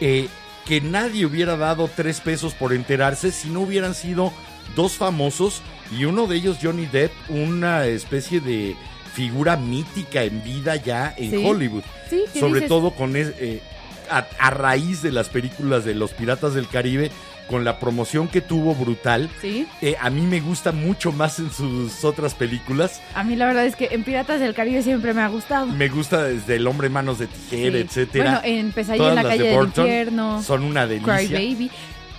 [0.00, 0.28] eh,
[0.66, 4.32] que nadie hubiera dado tres pesos por enterarse si no hubieran sido
[4.74, 5.62] dos famosos
[5.96, 8.74] y uno de ellos Johnny Depp, una especie de
[9.14, 11.42] figura mítica en vida ya en Sí.
[11.46, 13.62] Hollywood, Sí, sobre dices, todo con es- eh,
[14.10, 17.10] a, a raíz de las películas de los Piratas del Caribe,
[17.48, 19.30] con la promoción que tuvo brutal.
[19.40, 23.00] Sí, eh, a mí me gusta mucho más en sus otras películas.
[23.14, 25.66] a mí la verdad es que en Piratas del Caribe siempre me ha gustado.
[25.66, 27.84] Me gusta desde El hombre manos de tijera, Sí.
[27.84, 28.40] etcétera.
[28.42, 30.42] Bueno, en Pesadilla en la calle de del Burton infierno.
[30.42, 31.16] Son una delicia.
[31.18, 31.70] Cry Baby.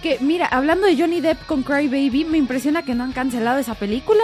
[0.01, 3.57] Que mira, hablando de Johnny Depp con Cry Baby, me impresiona que no han cancelado
[3.59, 4.21] esa película.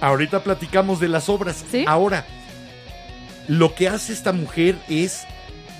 [0.00, 1.64] Ahorita platicamos de las obras.
[1.70, 1.84] ¿Sí?
[1.86, 2.26] Ahora,
[3.48, 5.24] lo que hace esta mujer es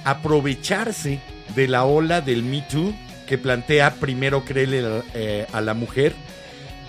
[0.04, 1.20] aprovecharse
[1.54, 2.94] de la ola del Me Too
[3.26, 6.14] que plantea primero créele eh, a la mujer,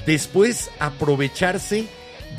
[0.05, 1.87] después aprovecharse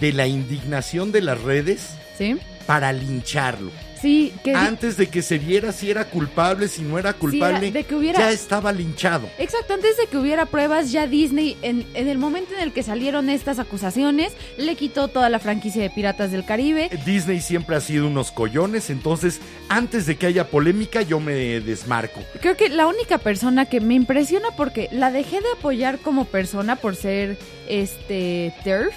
[0.00, 2.36] de la indignación de las redes ¿Sí?
[2.66, 3.70] para lincharlo.
[4.06, 7.82] Sí, que Antes de que se viera si era culpable, si no era culpable, de
[7.82, 9.28] que hubiera- ya estaba linchado.
[9.36, 12.84] Exacto, antes de que hubiera pruebas, ya Disney, en, en el momento en el que
[12.84, 16.88] salieron estas acusaciones, le quitó toda la franquicia de Piratas del Caribe.
[17.04, 22.20] Disney siempre ha sido unos collones, entonces antes de que haya polémica yo me desmarco.
[22.40, 26.76] Creo que la única persona que me impresiona porque la dejé de apoyar como persona
[26.76, 27.38] por ser
[27.68, 28.94] este TERF.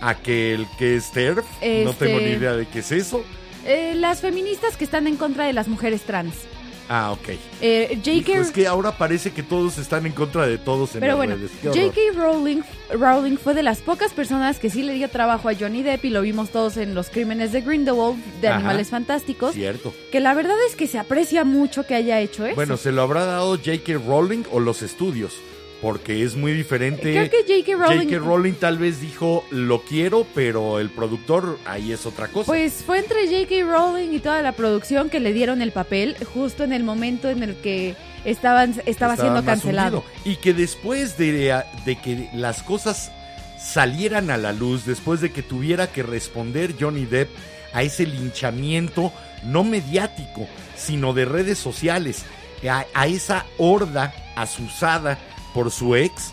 [0.00, 3.24] Aquel que es TERF, no Este- tengo ni idea de qué es eso.
[3.68, 6.34] Eh, las feministas que están en contra de las mujeres trans.
[6.88, 7.28] Ah, ok.
[7.60, 8.40] Eh, J.K.
[8.40, 11.36] es que ahora parece que todos están en contra de todos en Pero las bueno,
[11.36, 11.50] redes.
[11.62, 12.18] J.K.
[12.18, 16.06] Rowling, Rowling fue de las pocas personas que sí le dio trabajo a Johnny Depp
[16.06, 18.56] y lo vimos todos en los crímenes de Grindelwald de Ajá.
[18.56, 19.52] Animales Fantásticos.
[19.52, 19.92] Cierto.
[20.10, 22.54] Que la verdad es que se aprecia mucho que haya hecho eso.
[22.56, 23.98] Bueno, ¿se lo habrá dado J.K.
[24.06, 25.34] Rowling o los estudios?
[25.80, 27.12] Porque es muy diferente.
[27.12, 27.76] Creo que J.K.
[27.76, 28.08] Rowling.
[28.08, 28.18] J.K.
[28.18, 32.46] Rowling tal vez dijo lo quiero, pero el productor ahí es otra cosa.
[32.46, 33.64] Pues fue entre J.K.
[33.64, 37.44] Rowling y toda la producción que le dieron el papel justo en el momento en
[37.44, 39.98] el que estaban, estaba, siendo cancelado.
[39.98, 40.32] hundido.
[40.32, 43.12] Y que después de, de que las cosas
[43.58, 47.28] salieran a la luz, después de que tuviera que responder Johnny Depp
[47.72, 49.12] a ese linchamiento
[49.44, 52.24] no mediático, sino de redes sociales,
[52.68, 55.18] a, a esa horda asusada
[55.54, 56.32] por su ex,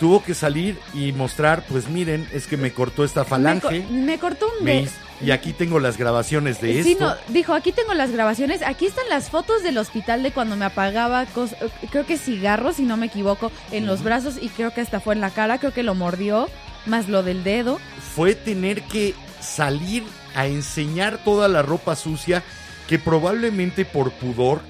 [0.00, 3.82] tuvo que salir y mostrar, pues miren, es que me cortó esta Me, falange.
[3.84, 7.04] co- me cortó un me de- hizo- y aquí tengo las grabaciones de Sí, esto.
[7.08, 10.64] no, dijo, aquí tengo las grabaciones, aquí están las fotos del hospital de cuando me
[10.66, 11.26] apagaba,
[11.90, 15.14] creo que cigarros, si no me equivoco, en los brazos y creo que hasta fue
[15.14, 16.48] en la cara, creo que lo mordió,
[16.86, 17.80] más lo del dedo.
[18.14, 20.04] fue tener que salir
[20.36, 22.44] a enseñar toda la ropa sucia
[22.88, 24.60] que probablemente por pudor,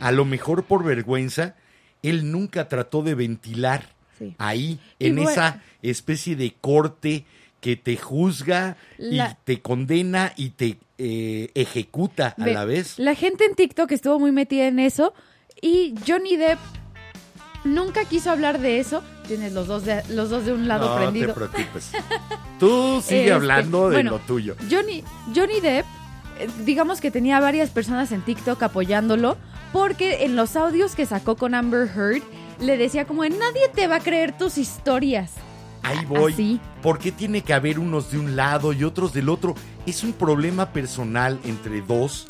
[0.00, 1.54] a lo mejor por vergüenza,
[2.02, 3.88] él nunca trató de ventilar
[4.18, 4.34] Sí.
[4.38, 7.24] ahí, Y en bueno- esa especie de corte
[7.62, 12.98] que te juzga La- y te condena y te eh, ejecuta a Ve, la vez.
[12.98, 15.14] La gente en TikTok estuvo muy metida en eso
[15.62, 16.58] y Johnny Depp
[17.64, 19.02] nunca quiso hablar de eso.
[19.26, 21.28] Tienes los dos de, los dos de un lado no prendido.
[21.28, 21.92] te preocupes.
[22.58, 24.56] Tú sigue Este, hablando de bueno, lo tuyo.
[24.70, 25.02] Johnny,
[25.34, 25.86] Johnny Depp,
[26.38, 29.36] eh, digamos que tenía varias personas en TikTok apoyándolo
[29.72, 32.22] porque en los audios que sacó con Amber Heard
[32.60, 35.32] le decía como nadie te va a creer tus historias.
[35.82, 36.32] ahí voy.
[36.32, 36.60] Así.
[36.82, 39.54] ¿Por qué tiene que haber unos de un lado y otros del otro?
[39.86, 42.28] Es un problema personal entre dos.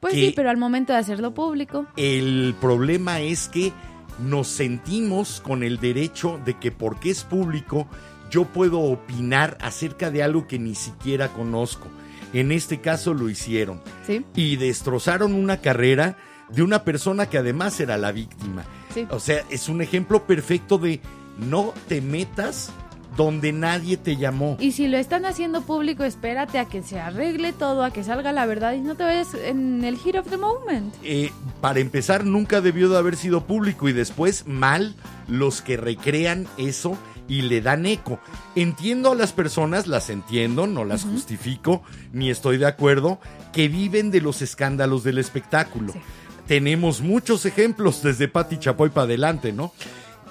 [0.00, 1.86] Pues sí, pero al momento de hacerlo público.
[1.96, 3.72] El problema es que
[4.18, 7.86] nos sentimos con el derecho de que porque es público
[8.30, 11.88] yo puedo opinar acerca de algo que ni siquiera conozco.
[12.32, 14.24] En este caso lo hicieron Sí.
[14.34, 16.16] y destrozaron una carrera
[16.54, 18.64] de una persona que además era la víctima.
[18.92, 19.06] Sí.
[19.10, 21.00] O sea, es un ejemplo perfecto de
[21.38, 22.70] no te metas
[23.16, 24.56] donde nadie te llamó.
[24.60, 28.32] Y si lo están haciendo público, espérate a que se arregle todo, a que salga
[28.32, 30.92] la verdad y no te vayas en el heat of the moment.
[31.02, 31.30] Eh,
[31.60, 34.94] para empezar, nunca debió de haber sido público y después mal
[35.28, 36.98] los que recrean eso
[37.28, 38.18] y le dan eco.
[38.54, 41.82] Entiendo a las personas, las entiendo, no las justifico,
[42.12, 43.18] ni estoy de acuerdo,
[43.52, 45.92] que viven de los escándalos del espectáculo.
[45.92, 46.00] Sí.
[46.46, 49.72] Tenemos muchos ejemplos desde Pati Chapoy para adelante, ¿no?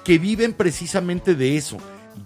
[0.03, 1.78] Que viven precisamente de eso,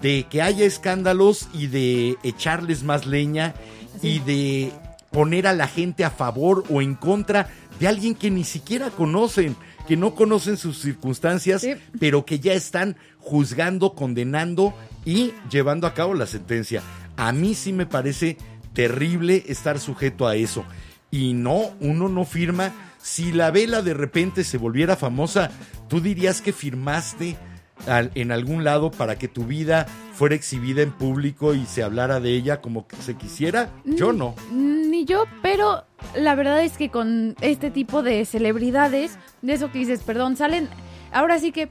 [0.01, 3.53] de que haya escándalos y de echarles más leña
[4.01, 4.71] y de
[5.11, 9.55] poner a la gente a favor o en contra de alguien que ni siquiera conocen,
[9.87, 11.75] que no conocen sus circunstancias, Sí.
[11.99, 14.73] pero que ya están juzgando, condenando
[15.05, 16.81] y llevando a cabo la sentencia.
[17.15, 18.37] A mí sí me parece
[18.73, 20.65] terrible estar sujeto a eso.
[21.09, 22.73] Y no, uno no firma.
[23.07, 25.49] Si la vela de repente se volviera famosa,
[25.87, 27.37] ¿tú dirías que firmaste
[27.87, 32.19] al- en algún lado para que tu vida fuera exhibida en público y se hablara
[32.19, 33.69] de ella como se quisiera?
[33.85, 34.35] Yo no.
[34.51, 35.85] Mm, Ni yo, pero
[36.17, 40.67] la verdad es que con este tipo de celebridades, de eso que dices, perdón, salen,
[41.13, 41.69] ahora sí que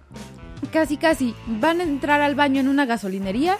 [0.72, 3.58] casi casi van a entrar al baño en una gasolinería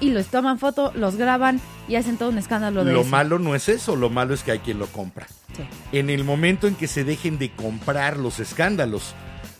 [0.00, 3.10] y los toman foto, los graban y hacen todo un escándalo de Lo eso.
[3.10, 5.26] malo no es eso, lo malo es que hay quien lo compra.
[5.56, 5.64] Sí.
[5.92, 9.14] En el momento en que se dejen de comprar los escándalos,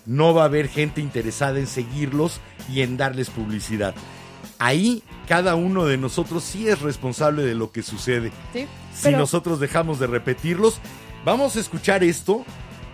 [0.06, 2.40] no va a haber gente interesada en seguirlos
[2.72, 3.94] y en darles publicidad.
[4.58, 8.32] Ahí cada uno de nosotros sí es responsable de lo que sucede.
[8.52, 10.80] Sí, Si pero nosotros dejamos de repetirlos,
[11.24, 12.44] vamos a escuchar esto.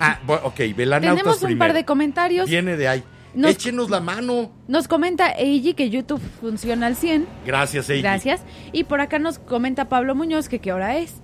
[0.01, 1.59] Ah, ok, Velanautas tenemos un primero.
[1.61, 2.49] par de comentarios.
[2.51, 3.05] Viene de ahí.
[3.35, 4.51] Nos- Échenos la mano.
[4.69, 7.27] Nos comenta Eiji que YouTube funciona al 100.
[7.47, 8.03] Gracias, Eiji.
[8.03, 8.43] Gracias.
[8.73, 11.15] Y por acá nos comenta Pablo Muñoz que qué hora es.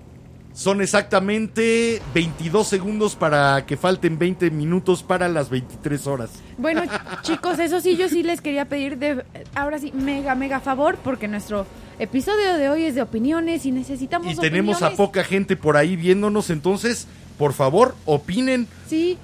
[0.53, 6.31] Son exactamente 22 segundos para que falten 20 minutos para las 23 horas.
[6.59, 6.83] Bueno,
[7.23, 11.29] chicos, eso sí, yo sí les quería pedir de ahora sí, mega, mega favor, porque
[11.29, 11.67] nuestro
[12.01, 15.95] episodio de hoy es de opiniones y necesitamos Y tenemos a poca gente por ahí
[15.95, 17.07] viéndonos, entonces,
[17.39, 18.67] por favor, opinen.
[18.89, 19.19] Sí,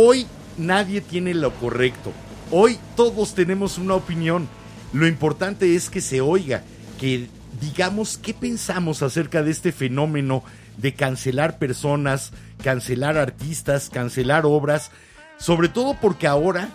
[0.00, 0.26] Hoy
[0.58, 2.12] nadie tiene lo correcto.
[2.50, 4.48] Hoy todos tenemos una opinión.
[4.92, 6.62] Lo importante es que se oiga,
[6.98, 7.28] que
[7.60, 10.42] digamos qué pensamos acerca de este fenómeno
[10.76, 12.32] de cancelar personas,
[12.62, 14.90] cancelar artistas, cancelar obras,
[15.38, 16.68] sobre todo porque ahora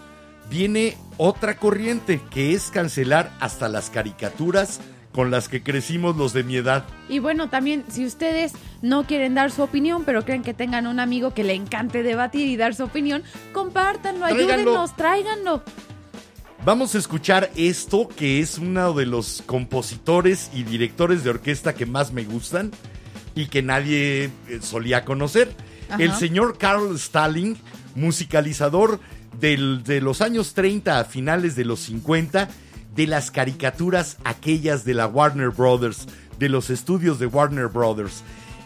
[0.50, 4.80] viene otra corriente que es cancelar hasta las caricaturas
[5.14, 6.84] con las que crecimos los de mi edad.
[7.08, 8.52] y bueno, también si ustedes
[8.82, 12.48] no quieren dar su opinión, pero creen que tengan un amigo que le encante debatir
[12.48, 14.54] y dar su opinión, compártanlo, Tráiganlo.
[14.72, 15.64] ayúdenos, tráiganlo.
[16.66, 21.86] Vamos a escuchar esto, que es uno de los compositores y directores de orquesta que
[21.86, 22.72] más me gustan
[23.36, 25.54] y que nadie eh, solía conocer.
[25.90, 26.02] Ajá.
[26.02, 27.58] El señor Carl Stalling,
[27.96, 29.00] musicalizador
[29.40, 32.48] del- de los años 30 a finales de los 50,
[32.96, 36.08] de las caricaturas aquellas de la Warner Brothers,
[36.40, 38.24] de los estudios de Warner Brothers.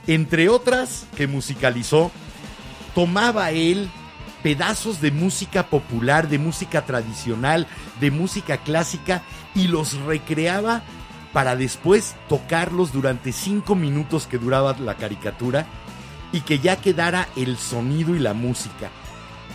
[0.07, 2.11] Entre otras que musicalizó,
[2.95, 3.89] tomaba él
[4.43, 7.67] pedazos de música popular, de música tradicional,
[7.99, 9.23] de música clásica
[9.55, 10.83] y los recreaba
[11.33, 15.67] para después tocarlos durante cinco minutos que duraba la caricatura
[16.31, 18.89] y que ya quedara el sonido y la música.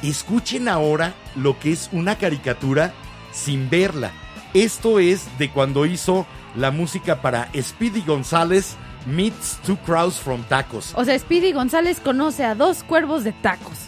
[0.03, 2.93] Escuchen ahora lo que es una caricatura
[3.33, 4.13] sin verla.
[4.55, 6.27] Esto es de cuando hizo
[6.57, 8.77] la música para Speedy González
[9.07, 10.93] Meets Two Crows from Tacos.
[10.95, 13.79] O sea, Speedy González conoce a dos cuervos de tacos.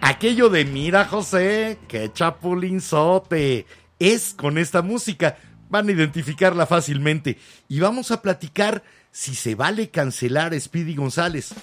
[0.00, 3.66] Aquello de mira José, qué chapulinzote.
[3.98, 5.36] Es con esta música.
[5.68, 7.38] Van a identificarla fácilmente.
[7.68, 8.82] Y vamos a platicar
[9.12, 11.54] si se vale cancelar a Speedy González.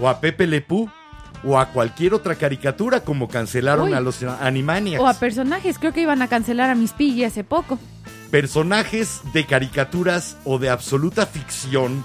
[0.00, 0.90] O a Pepe Lepú.
[1.44, 3.94] O a cualquier otra caricatura como cancelaron Uy.
[3.94, 5.02] a los Animaniacs.
[5.02, 7.78] O a personajes, creo que iban a cancelar a Miss Piggy hace poco.
[8.30, 12.02] personajes de caricaturas o de absoluta ficción,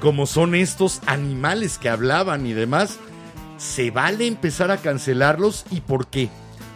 [0.00, 2.98] como son estos animales que hablaban y demás,
[3.58, 6.28] ¿se vale empezar a cancelarlos y por qué?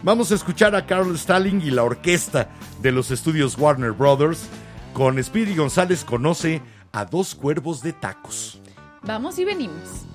[0.03, 2.49] Vamos a escuchar a Carl Stalling y la orquesta
[2.81, 4.47] de los estudios Warner Brothers.
[4.93, 6.61] Con Speedy González conoce
[6.93, 8.61] a dos cuervos de tacos.
[9.03, 10.06] Vamos y venimos.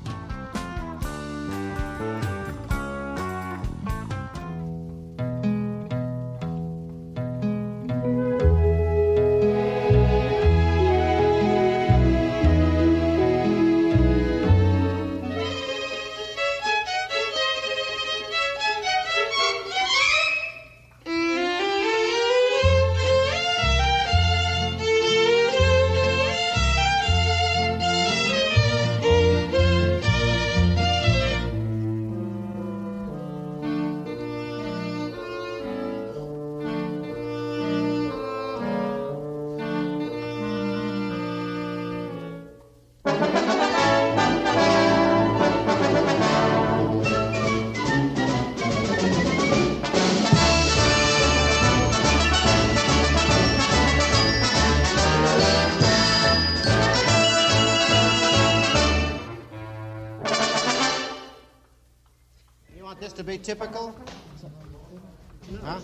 [65.72, 65.80] Huh?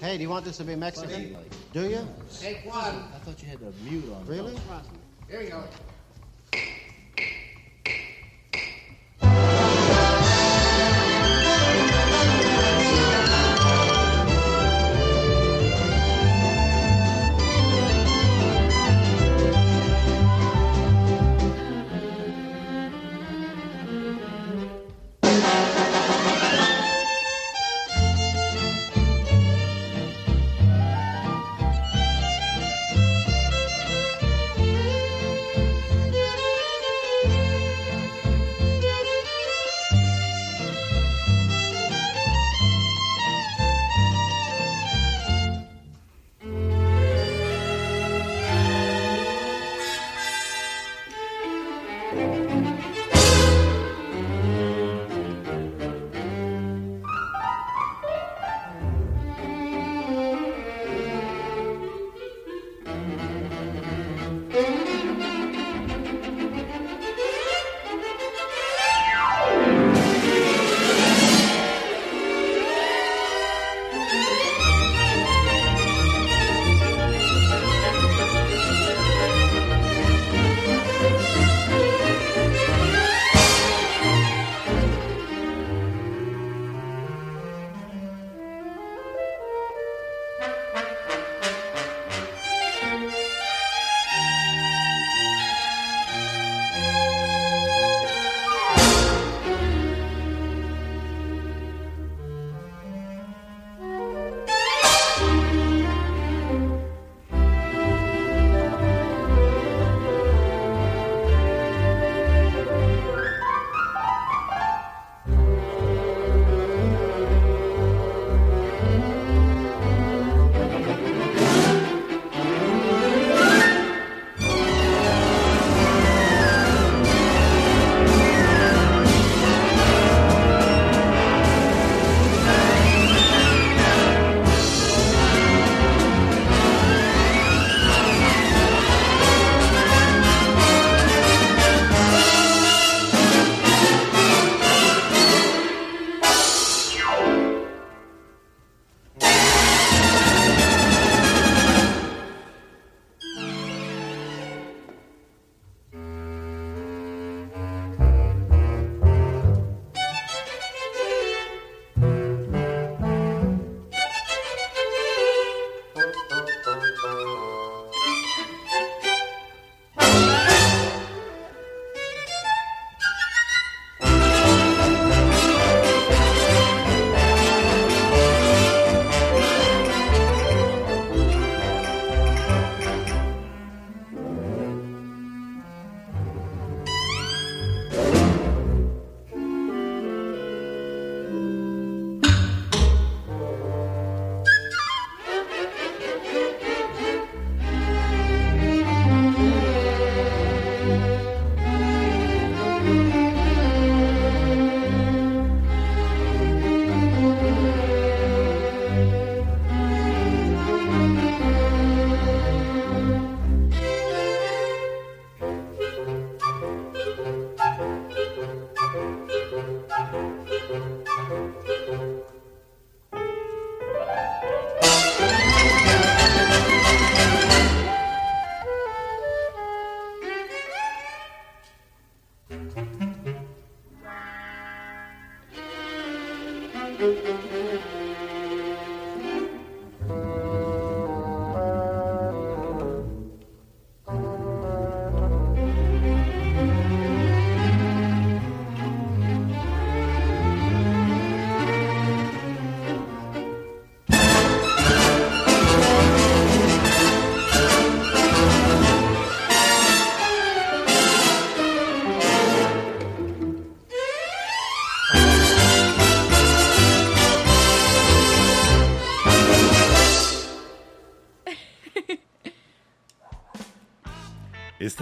[0.00, 1.36] Hey, do you want this to be Mexican?
[1.72, 2.06] Do you?
[2.40, 2.96] Take one.
[3.14, 4.26] I thought you had the mute on.
[4.26, 4.56] Really?
[5.28, 5.64] Here you go.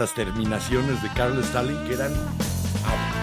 [0.03, 2.11] Estas terminaciones de Carl Stalin que eran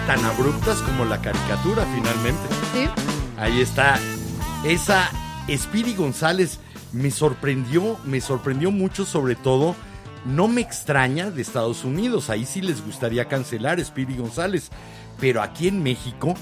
[0.07, 2.41] tan abruptas como la caricatura finalmente.
[2.73, 2.89] ¿Sí?
[3.37, 3.99] Ahí está.
[4.65, 5.07] Esa
[5.47, 6.57] Speedy González
[6.91, 9.75] me sorprendió, me sorprendió mucho sobre todo.
[10.25, 14.71] No me extraña de Estados Unidos, ahí sí les gustaría cancelar Speedy González,
[15.19, 16.33] pero aquí en México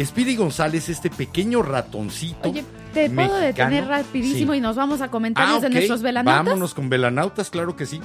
[0.00, 2.50] Speedy González, este pequeño ratoncito.
[2.50, 3.70] Oye, te puedo mexicano.
[3.70, 4.58] detener rapidísimo Sí.
[4.58, 6.44] y nos vamos a comentarios Ah, de nuestros velanautas.
[6.44, 8.00] Vámonos con velanautas, claro que sí.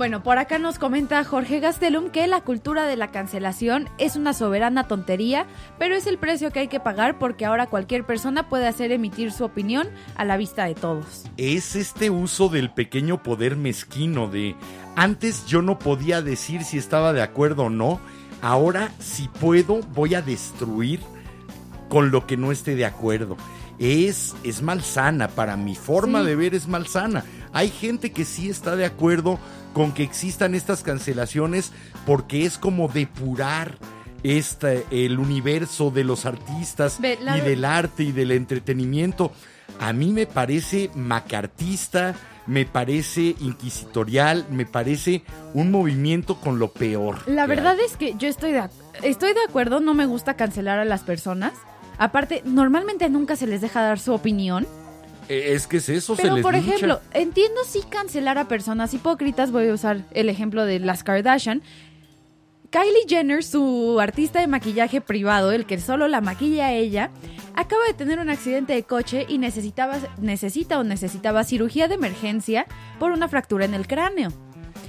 [0.00, 4.32] Bueno, por acá nos comenta Jorge Gastelum que la cultura de la cancelación es una
[4.32, 5.44] soberana tontería,
[5.78, 9.30] pero es el precio que hay que pagar porque ahora cualquier persona puede hacer emitir
[9.30, 11.24] su opinión a la vista de todos.
[11.36, 14.56] es este uso del pequeño poder mezquino de
[14.96, 18.00] antes yo no podía decir si estaba de acuerdo o no,
[18.40, 21.00] ahora si puedo voy a destruir
[21.90, 23.36] con lo que no esté de acuerdo.
[23.78, 26.26] Es, es malsana, para mi forma Sí.
[26.26, 27.24] de ver es malsana.
[27.52, 29.38] Hay gente que sí está de acuerdo
[29.72, 31.72] con que existan estas cancelaciones
[32.06, 33.78] porque es como depurar
[34.22, 39.32] este, el universo de los artistas y del arte y del entretenimiento.
[39.78, 42.14] A mí me parece macartista,
[42.46, 45.22] me parece inquisitorial, me parece
[45.54, 47.18] un movimiento con lo peor.
[47.26, 47.86] La verdad hay.
[47.86, 48.68] es que yo estoy de,
[49.02, 51.52] estoy de acuerdo, no me gusta cancelar a las personas.
[51.98, 54.66] Aparte, normalmente nunca se les deja dar su opinión.
[55.30, 58.92] Eh, es que es eso, se Pero, les por ejemplo, entiendo sí cancelar a personas
[58.94, 59.52] hipócritas.
[59.52, 61.62] Voy a usar el ejemplo de las Kardashian.
[62.70, 67.10] Kylie Jenner, su artista de maquillaje privado, el que solo la maquilla a ella,
[67.54, 72.66] acaba de tener un accidente de coche y necesitaba, necesita o necesitaba cirugía de emergencia
[72.98, 74.32] por una fractura en el cráneo.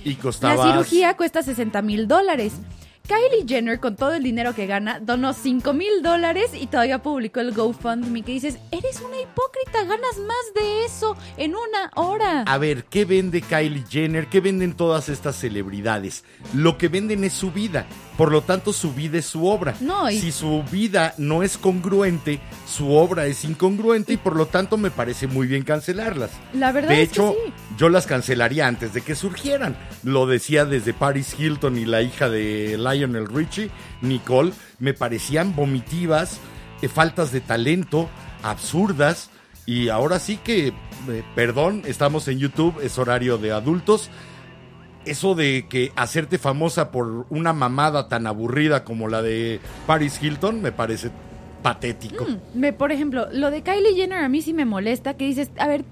[0.03, 2.53] y costaba La cirugía cuesta 60 mil dólares.
[3.07, 7.41] Kylie Jenner, con todo el dinero que gana, donó 5 mil dólares y todavía publicó
[7.41, 12.43] el GoFundMe que dices, eres una hipócrita, ganas más de eso en una hora.
[12.43, 14.27] A ver, ¿qué vende Kylie Jenner?
[14.27, 16.23] ¿Qué venden todas estas celebridades?
[16.53, 17.85] Lo que venden es su vida.
[18.17, 19.73] Por lo tanto, su vida es su obra.
[19.81, 24.45] No, y- Si su vida no es congruente, su obra es incongruente y por lo
[24.45, 26.29] tanto me parece muy bien cancelarlas.
[26.53, 27.53] La verdad de es hecho, que sí.
[27.77, 29.75] yo las cancelaría antes de que surgieran.
[30.03, 33.69] Lo decía desde Paris Hilton y la hija de Lionel Richie,
[34.01, 36.39] Nicole, me parecían vomitivas,
[36.81, 38.09] eh, faltas de talento,
[38.43, 39.29] absurdas.
[39.65, 44.09] Y ahora sí que, eh, perdón, estamos en YouTube, es horario de adultos.
[45.05, 50.61] Eso de que hacerte famosa por una mamada tan aburrida como la de Paris Hilton
[50.61, 51.09] me parece
[51.61, 52.25] patético.
[52.53, 55.67] Me, por ejemplo, lo de Kylie Jenner a mí sí me molesta, que dices, a
[55.67, 55.85] ver,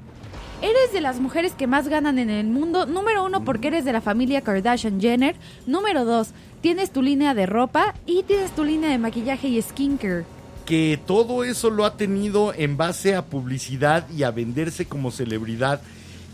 [0.62, 3.93] eres de las mujeres que más ganan en el mundo, número uno porque eres de
[3.93, 5.36] la familia Kardashian Jenner,
[5.66, 10.26] número dos, tienes tu línea de ropa y tienes tu línea de maquillaje y skincare.
[10.66, 15.82] que todo eso lo ha tenido en base a publicidad y a venderse como celebridad,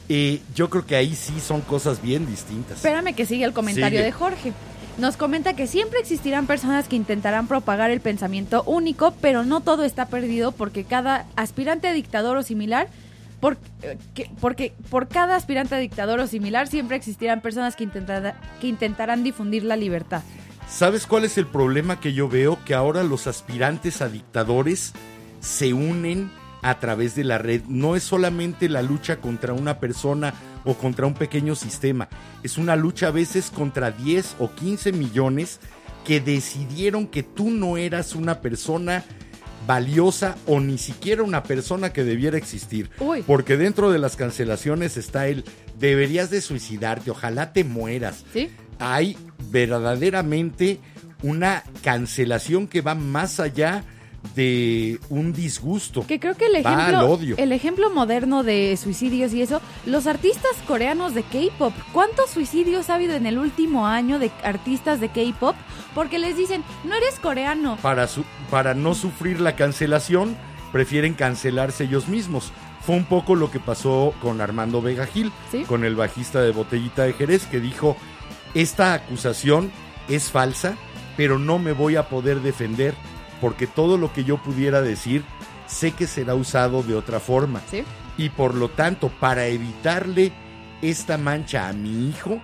[0.09, 2.77] eh, yo creo que ahí sí son cosas bien distintas.
[2.77, 4.03] Espérame que siga el comentario Sigue.
[4.03, 4.53] de Jorge.
[4.97, 9.83] Nos comenta que siempre existirán personas que intentarán propagar el pensamiento único, pero no todo
[9.85, 12.87] está perdido porque cada aspirante a dictador o similar,
[13.81, 17.87] eh, que- porque por cada aspirante a dictador o similar siempre existirán personas que,
[18.59, 20.21] que intentarán difundir la libertad.
[20.67, 22.57] ¿Sabes cuál es el problema que yo veo?
[22.65, 24.93] Que ahora los aspirantes a dictadores
[25.39, 26.31] se unen
[26.63, 27.61] a través de la red.
[27.67, 30.33] No es solamente la lucha contra una persona
[30.63, 32.09] o contra un pequeño sistema.
[32.41, 35.59] Es una lucha a veces contra 10 o 15 millones
[36.03, 39.03] que decidieron que tú no eras una persona
[39.65, 42.89] valiosa o ni siquiera una persona que debiera existir.
[42.99, 43.23] Uy.
[43.23, 45.43] Porque dentro de las cancelaciones está el
[45.79, 48.49] deberías de suicidarte, ojalá te mueras ¿Sí?
[48.79, 49.17] hay
[49.51, 50.79] verdaderamente
[51.23, 53.83] una cancelación que va más allá
[54.35, 56.05] de un disgusto.
[56.07, 57.35] Que creo que el ejemplo, odio.
[57.37, 62.95] el ejemplo moderno de suicidios y eso, los artistas coreanos de K-pop, ¿cuántos suicidios ha
[62.95, 65.55] habido en el último año de artistas de K-pop?
[65.93, 67.77] Porque les dicen, no eres coreano.
[67.81, 70.35] Para, su- para no sufrir la cancelación,
[70.71, 72.51] prefieren cancelarse ellos mismos.
[72.85, 75.63] Fue un poco lo que pasó con Armando Vega Gil, Sí.
[75.63, 77.97] con el bajista de Botellita de Jerez, que dijo,
[78.53, 79.71] esta acusación
[80.07, 80.75] es falsa,
[81.17, 82.93] pero no me voy a poder defender,
[83.41, 85.23] porque todo lo que yo pudiera decir,
[85.67, 87.61] sé que será usado de otra forma.
[87.69, 87.83] ¿Sí?
[88.17, 90.31] y por lo tanto para evitarle
[90.81, 92.39] esta mancha a mi hijo,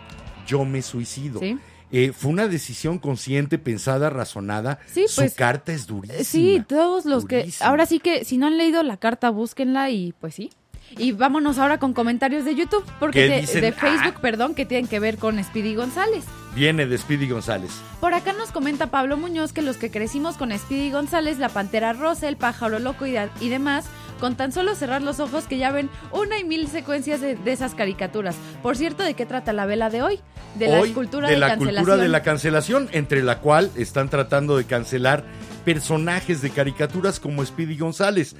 [0.46, 1.40] yo me suicido.
[1.40, 1.58] Sí.
[1.92, 4.80] Eh, fue una decisión consciente, pensada, razonada.
[4.88, 6.24] Sí, Su pues, carta es durísima.
[6.24, 7.52] Sí, todos los que...
[7.60, 10.50] Ahora sí que si no han leído la carta, búsquenla y pues sí.
[10.98, 14.22] Y vámonos ahora con comentarios de YouTube, porque ¿Qué de, de Facebook, Ah.
[14.22, 16.26] perdón, que tienen que ver con Speedy González.
[16.54, 17.72] Viene de Speedy González.
[18.02, 21.94] Por acá nos comenta Pablo Muñoz que los que crecimos con Speedy González, la Pantera
[21.94, 23.86] Rosa, el Pájaro Loco y, y demás,
[24.22, 27.52] con tan solo cerrar los ojos que ya ven una y mil secuencias de, de
[27.52, 28.36] esas caricaturas.
[28.64, 30.20] Por cierto, ¿de qué trata la vela de hoy?
[30.56, 31.76] De la Hoy, escultura de de, la cancelación.
[31.84, 35.26] cultura de la cancelación, entre la cual están tratando de cancelar
[35.66, 38.36] personajes de caricaturas como Speedy González.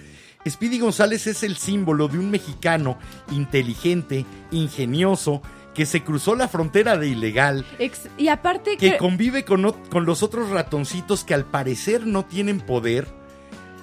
[0.48, 2.98] Speedy González es el símbolo de un mexicano
[3.32, 5.42] inteligente, ingenioso,
[5.74, 8.98] que se cruzó la frontera de ilegal, Ex- y aparte que que...
[8.98, 13.08] convive con, con los otros ratoncitos que al parecer no tienen poder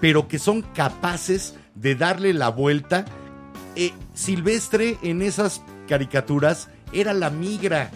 [0.01, 3.05] pero que son capaces de darle la vuelta.
[3.77, 7.91] Eh, Silvestre en esas caricaturas era la migra,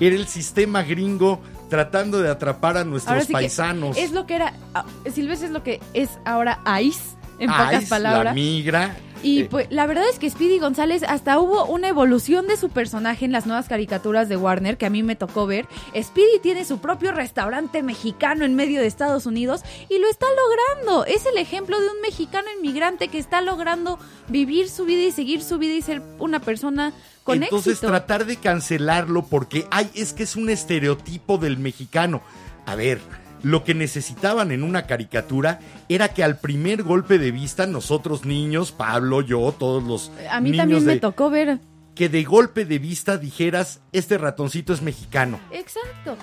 [0.00, 3.96] era el sistema gringo tratando de atrapar a nuestros sí paisanos.
[3.96, 4.54] Es lo que era.
[4.74, 7.00] ah, Silvestre es lo que es ahora Ice,
[7.38, 8.34] en Ice, pocas La palabras.
[8.34, 8.96] migra.
[9.22, 13.24] Y pues la verdad es que Speedy González hasta hubo una evolución de su personaje
[13.24, 15.66] en las nuevas caricaturas de Warner que a mí me tocó ver.
[16.00, 21.04] Speedy tiene su propio restaurante mexicano en medio de Estados Unidos y lo está logrando.
[21.04, 23.98] Es el ejemplo de un mexicano inmigrante que está logrando
[24.28, 26.92] vivir su vida y seguir su vida y ser una persona
[27.24, 27.88] con Entonces éxito.
[27.88, 32.22] tratar de cancelarlo porque, ay, es que es un estereotipo del mexicano.
[32.66, 33.00] A ver,
[33.42, 38.72] lo que necesitaban en una caricatura era que al primer golpe de vista nosotros niños,
[38.72, 41.58] Pablo, yo, todos los A mí niños también me tocó ver.
[41.94, 45.40] que de golpe de vista dijeras, este ratoncito es mexicano.
[45.50, 46.16] Exacto.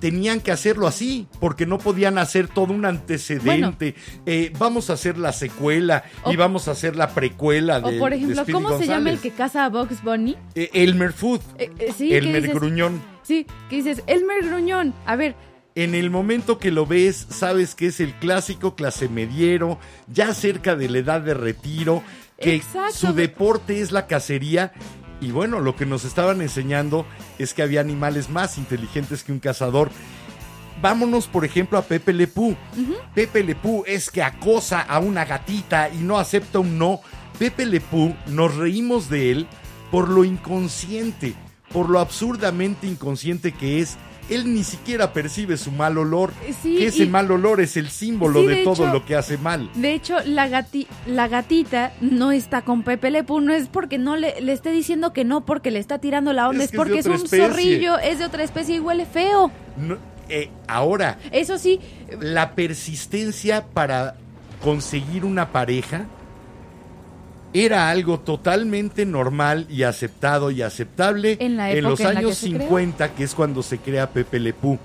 [0.00, 3.94] Tenían que hacerlo así, porque no podían hacer todo un antecedente.
[4.26, 8.12] Eh, vamos a hacer la secuela y vamos a hacer la precuela de O por
[8.12, 10.36] ejemplo, ¿cómo se llama el que caza a Bugs Bunny?
[10.56, 11.40] Eh, Elmer Food.
[11.56, 13.00] Eh, sí, Elmer Gruñón.
[13.22, 14.92] Sí, que dices, Elmer Gruñón.
[15.06, 15.36] A ver,
[15.74, 20.76] En el momento que lo ves, sabes que es el clásico clase mediero, ya cerca
[20.76, 22.02] de la edad de retiro,
[22.38, 22.94] que Exacto.
[22.94, 24.72] su deporte es la cacería.
[25.20, 27.06] Y bueno, lo que nos estaban enseñando
[27.38, 29.90] es que había animales más inteligentes que un cazador.
[30.82, 32.56] Vámonos, por ejemplo, a Pepe Lepú.
[33.14, 37.00] Pepe Lepú es que acosa a una gatita y no acepta un no.
[37.38, 39.46] Pepe Lepú, nos reímos de él
[39.90, 41.34] por lo inconsciente,
[41.72, 43.96] por lo absurdamente inconsciente que es.
[44.30, 46.32] Él ni siquiera percibe su mal olor.
[46.62, 49.04] Sí, que ese y- mal olor es el símbolo Sí, de, de todo hecho- lo
[49.04, 49.68] que hace mal.
[49.74, 54.16] de hecho, la, gati- la gatita no está con Pepe Lepú, no es porque no
[54.16, 57.06] le, le esté diciendo que no, porque le está tirando la onda, Es porque es,
[57.06, 57.46] un especie.
[57.48, 59.50] zorrillo, es de otra especie y huele feo.
[59.76, 59.98] No,
[60.28, 61.80] eh, ahora, Eso sí,
[62.20, 64.14] la persistencia para
[64.62, 66.06] conseguir una pareja
[67.54, 72.60] era algo totalmente normal y aceptado y aceptable En la los en que años creó.
[72.60, 74.78] 50, que es cuando se crea Pepe Lepú.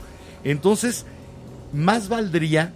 [0.43, 1.05] Entonces,
[1.73, 2.73] más valdría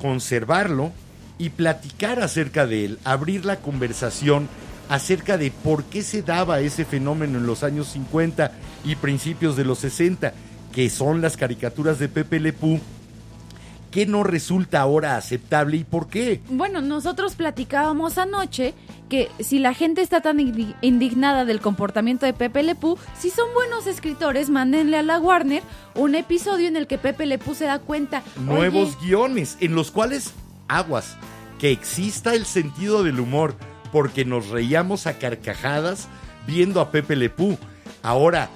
[0.00, 0.92] conservarlo
[1.38, 4.48] y platicar acerca de él, abrir la conversación
[4.88, 8.52] acerca de por qué se daba ese fenómeno en los años 50
[8.84, 10.32] y principios de los 60,
[10.72, 12.80] que son las caricaturas de Pepe Lepú,
[13.96, 16.42] ¿qué no resulta ahora aceptable y por qué?
[16.50, 18.74] bueno, nosotros platicábamos anoche
[19.08, 23.46] que si la gente está tan indi- indignada del comportamiento de Pepe Lepú, si son
[23.54, 25.62] buenos escritores, mándenle a la Warner
[25.94, 28.22] un episodio en el que Pepe Lepú se da cuenta.
[28.38, 30.34] Nuevos "Oye, guiones en los cuales,
[30.68, 31.16] aguas,
[31.58, 33.54] que exista el sentido del humor,
[33.92, 36.06] porque nos reíamos a carcajadas
[36.46, 37.56] viendo a Pepe Lepú.
[38.02, 38.50] Ahora,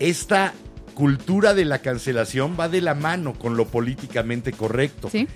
[0.00, 0.52] esta
[0.98, 5.08] cultura de la cancelación va de la mano con lo políticamente correcto.
[5.08, 5.28] Sí.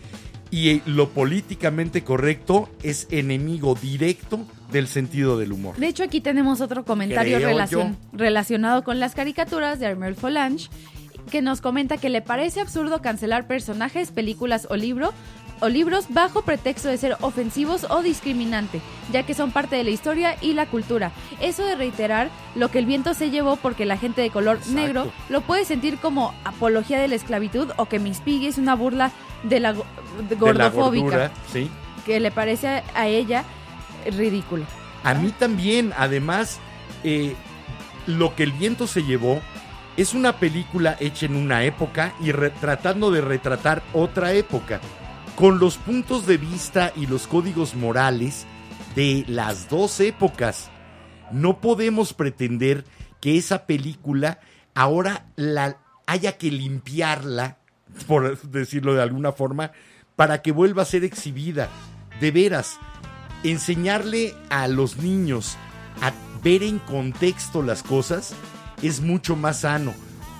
[0.50, 4.40] Y eh, lo políticamente correcto es enemigo directo
[4.72, 5.76] del sentido del humor.
[5.76, 10.68] De hecho, aquí tenemos otro comentario relacion- relacionado con las caricaturas de Armel Folange,
[11.30, 15.12] que nos comenta que le parece absurdo cancelar personajes, películas o libro
[15.60, 18.80] o libros bajo pretexto de ser ofensivos o discriminante,
[19.12, 21.12] ya que son parte de la historia y la cultura.
[21.40, 24.80] Eso de reiterar lo que el viento se llevó porque la gente de color Exacto.
[24.80, 28.74] negro lo puede sentir como apología de la esclavitud o que Miss Piggy es una
[28.74, 31.70] burla de la de gordofóbica, gordura, sí.
[32.04, 33.44] que le parece a, ella
[34.06, 34.64] ridículo.
[35.04, 36.60] A mí también, además,
[37.04, 37.34] eh,
[38.06, 39.40] lo que el viento se llevó
[39.96, 44.80] es una película hecha en una época y tratando de retratar otra época,
[45.36, 48.46] con los puntos de vista y los códigos morales
[48.94, 50.70] de las dos épocas.
[51.30, 52.84] No podemos pretender
[53.20, 54.40] que esa película
[54.74, 57.58] ahora la haya que limpiarla,
[58.06, 59.72] por decirlo de alguna forma,
[60.16, 61.68] para que vuelva a ser exhibida.
[62.20, 62.76] De veras,
[63.42, 65.56] enseñarle a los niños
[66.02, 66.12] a
[66.42, 68.34] ver en contexto las cosas
[68.82, 69.94] es mucho más sano.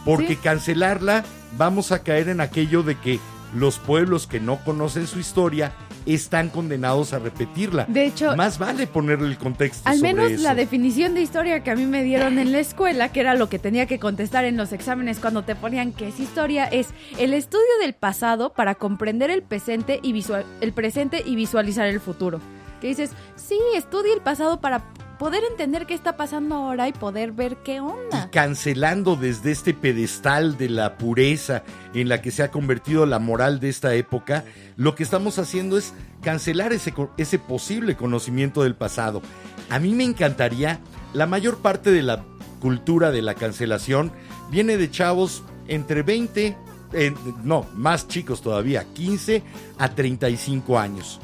[0.04, 0.36] Porque Sí.
[0.36, 1.24] cancelarla
[1.56, 3.20] vamos a caer en aquello de que
[3.54, 5.72] los pueblos que no conocen su historia
[6.06, 7.84] están condenados a repetirla.
[7.88, 9.88] De hecho, más vale ponerle el contexto.
[9.88, 10.42] Al sobre menos eso.
[10.42, 13.48] la definición de historia que a mí me dieron en la escuela, que era lo
[13.48, 16.88] que tenía que contestar en los exámenes cuando te ponían que es historia, es
[17.18, 22.00] el estudio del pasado para comprender el presente y, visual, el presente y visualizar el
[22.00, 22.40] futuro.
[22.80, 24.82] Que dices, sí, estudia el pasado para
[25.18, 28.30] poder entender qué está pasando ahora y poder ver qué onda.
[28.30, 31.62] cancelando desde este pedestal de la pureza
[31.94, 34.44] en la que se ha convertido la moral de esta época,
[34.76, 39.22] lo que estamos haciendo es cancelar ese, ese posible conocimiento del pasado.
[39.70, 40.80] A mí me encantaría,
[41.12, 42.24] la mayor parte de la
[42.60, 44.12] cultura de la cancelación
[44.50, 46.56] viene de chavos entre 20
[46.94, 49.42] eh, no, más chicos todavía, 15
[49.78, 51.20] a 35 años.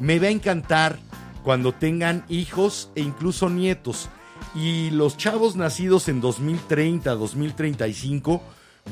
[0.00, 0.98] Me va a encantar
[1.42, 4.08] cuando tengan hijos e incluso nietos.
[4.54, 8.42] Y los chavos nacidos en 2030, 2035,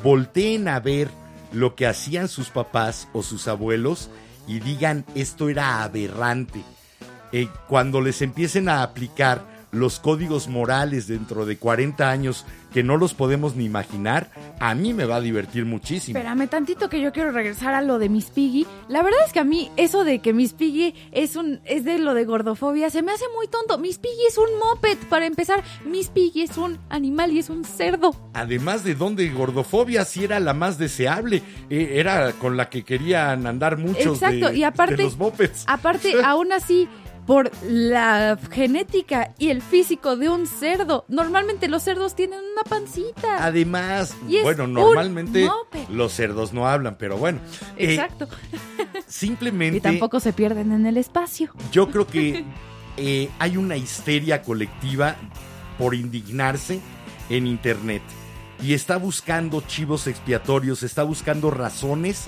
[0.03, 1.09] volteen a ver
[1.53, 4.11] lo que hacían sus papás o sus abuelos
[4.47, 6.62] y digan esto era aberrante.
[7.32, 12.98] Eh, cuando les empiecen a aplicar los códigos morales dentro de 40 años que no
[12.98, 16.18] los podemos ni imaginar, a mí me va a divertir muchísimo.
[16.18, 18.66] Espérame tantito que yo quiero regresar a lo de Miss Piggy.
[18.88, 21.98] La verdad es que a mí eso de que Miss Piggy es un es de
[21.98, 23.78] lo de gordofobia se me hace muy tonto.
[23.78, 25.62] Miss Piggy es un moped para empezar.
[25.86, 28.14] Miss Piggy es un animal y es un cerdo.
[28.34, 33.46] Además de donde gordofobia sí era la más deseable, eh, era con la que querían
[33.46, 35.64] andar muchos Exacto, de, y aparte de los mopeds.
[35.66, 36.88] aparte aún así
[37.26, 41.04] por la genética y el físico de un cerdo.
[41.08, 43.44] Normalmente los cerdos tienen una pancita.
[43.44, 45.48] Además, Y bueno, normalmente
[45.90, 47.40] los cerdos no hablan, pero bueno.
[47.76, 48.28] eh, Exacto.
[49.06, 51.50] simplemente y tampoco se pierden en el espacio.
[51.72, 52.44] yo creo que
[52.96, 55.16] eh, hay una histeria colectiva
[55.78, 56.80] por indignarse
[57.28, 58.02] en Internet.
[58.62, 62.24] Y está buscando chivos expiatorios, está buscando razones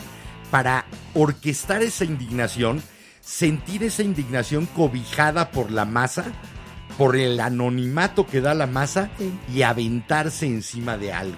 [0.51, 0.85] para
[1.15, 2.83] orquestar esa indignación,
[3.29, 6.25] sentir esa indignación cobijada por la masa,
[6.97, 9.31] por el anonimato que da la masa Sí.
[9.55, 11.37] y aventarse encima de algo.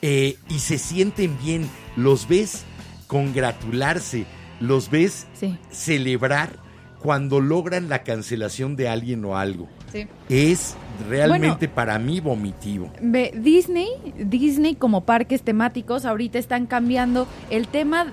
[0.00, 2.64] Eh, y se sienten bien, los ves
[3.08, 4.24] congratularse,
[4.58, 5.58] los ves Sí.
[5.70, 6.56] celebrar
[6.98, 9.68] cuando logran la cancelación de alguien o algo.
[9.92, 10.06] Sí.
[10.30, 10.76] Es
[11.10, 12.90] realmente para mí vomitivo.
[13.34, 18.06] Disney, Disney como parques temáticos ahorita están cambiando el tema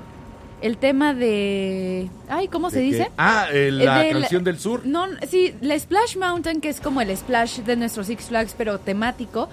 [0.62, 3.04] el tema de ay, ¿cómo se ¿De dice?
[3.06, 3.12] qué?
[3.18, 4.82] Ah, eh, la Eh, de canción del sur.
[4.86, 8.80] No, sí, la Splash Mountain, que es como el splash de nuestro Six Flags, pero
[8.80, 9.50] temático,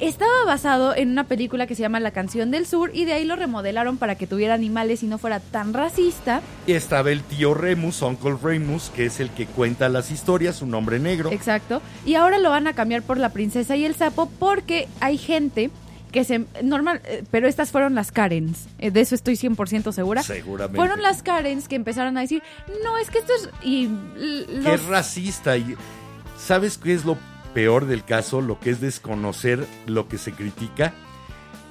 [0.00, 3.24] estaba basado en una película que se llama La canción del sur y de ahí
[3.24, 6.40] lo remodelaron para que tuviera animales y no fuera tan racista.
[6.66, 10.98] Estaba el tío Remus, Uncle Remus, que es el que cuenta las historias, un hombre
[10.98, 11.30] negro.
[11.30, 11.80] Exacto.
[12.04, 15.70] Y ahora lo van a cambiar por la princesa y el sapo porque hay gente
[16.12, 20.22] que se normal, eh, pero estas fueron las Karens, eh, de eso estoy 100% segura.
[20.22, 20.76] Seguramente.
[20.76, 22.42] Fueron las Karens que empezaron a decir,
[22.84, 23.88] "No, es que esto es y
[24.62, 25.74] que es racista y
[26.38, 27.16] ¿sabes qué es lo
[27.54, 28.40] peor del caso?
[28.40, 30.92] Lo que es desconocer lo que se critica.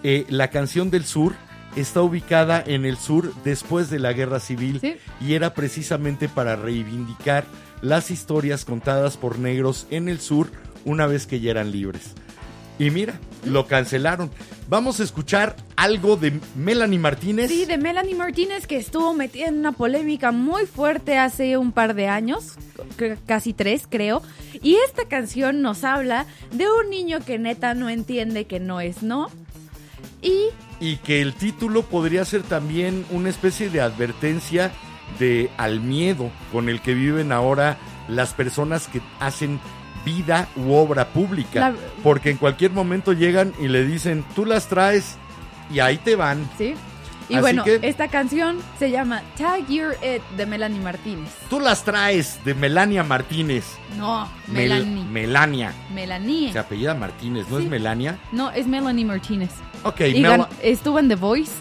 [0.03, 1.33] Eh, la canción del sur
[1.75, 4.95] está ubicada en el sur después de la guerra civil Sí.
[5.21, 7.45] y era precisamente para reivindicar
[7.81, 10.51] las historias contadas por negros en el sur
[10.85, 12.13] una vez que ya eran libres.
[12.81, 13.13] Y mira,
[13.45, 14.31] lo cancelaron.
[14.67, 17.51] Vamos a escuchar algo de Melanie Martínez.
[17.51, 21.93] Sí, de Melanie Martínez que estuvo metida en una polémica muy fuerte hace un par
[21.93, 22.55] de años,
[23.27, 24.23] casi tres creo.
[24.63, 29.03] Y esta canción nos habla de un niño que neta no entiende que no es
[29.03, 29.29] no.
[30.23, 30.45] Y
[30.79, 34.71] y que el título podría ser también una especie de advertencia
[35.19, 37.77] de al miedo con el que viven ahora
[38.07, 39.59] las personas que hacen
[40.05, 44.67] vida u obra pública, La- porque en cualquier momento llegan y le dicen, "Tú las
[44.67, 45.15] traes"
[45.73, 46.49] y ahí te van.
[46.57, 46.73] sí.
[47.29, 51.29] Y Así bueno, que- esta canción se llama Tag Your It de Melanie Martínez.
[51.49, 53.77] Tú las traes de Melania Martínez.
[53.97, 55.05] No, Mel- Melanie.
[55.05, 55.73] Melania.
[55.93, 56.51] Melanie.
[56.51, 57.63] Se apellida Martínez, ¿no Sí.
[57.63, 58.17] es Melania?
[58.33, 59.49] No, es Melanie Martínez.
[59.83, 61.53] Ok, Y Mel- estuvo en The Voice.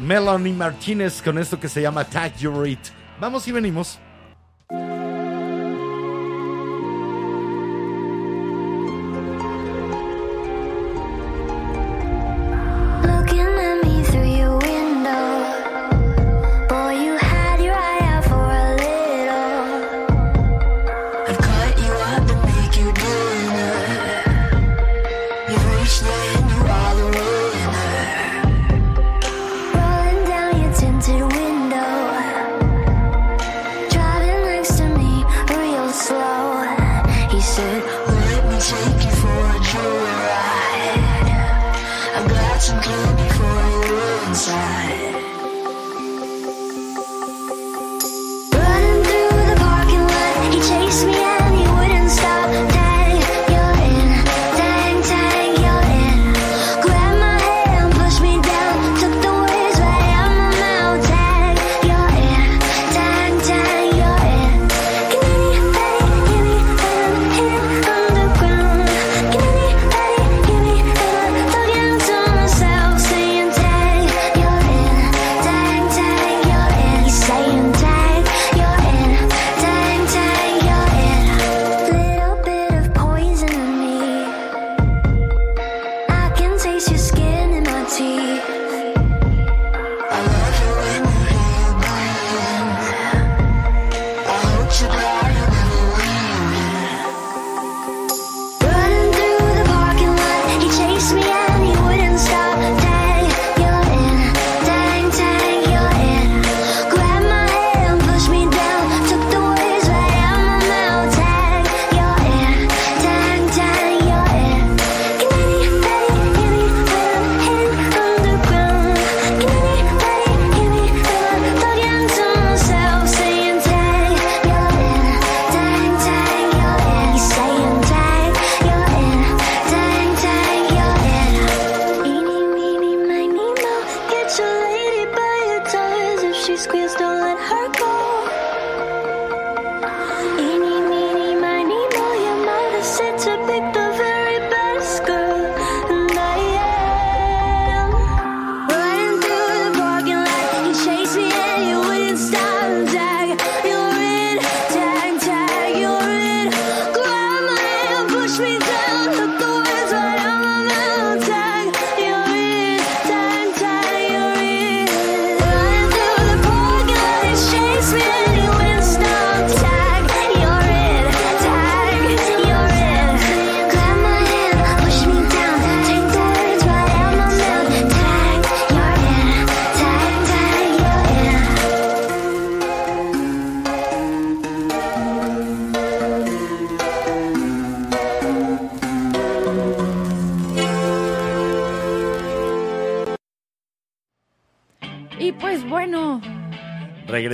[0.00, 2.78] Melanie Martínez con esto que se llama Tag Your It.
[3.20, 3.98] Vamos y venimos.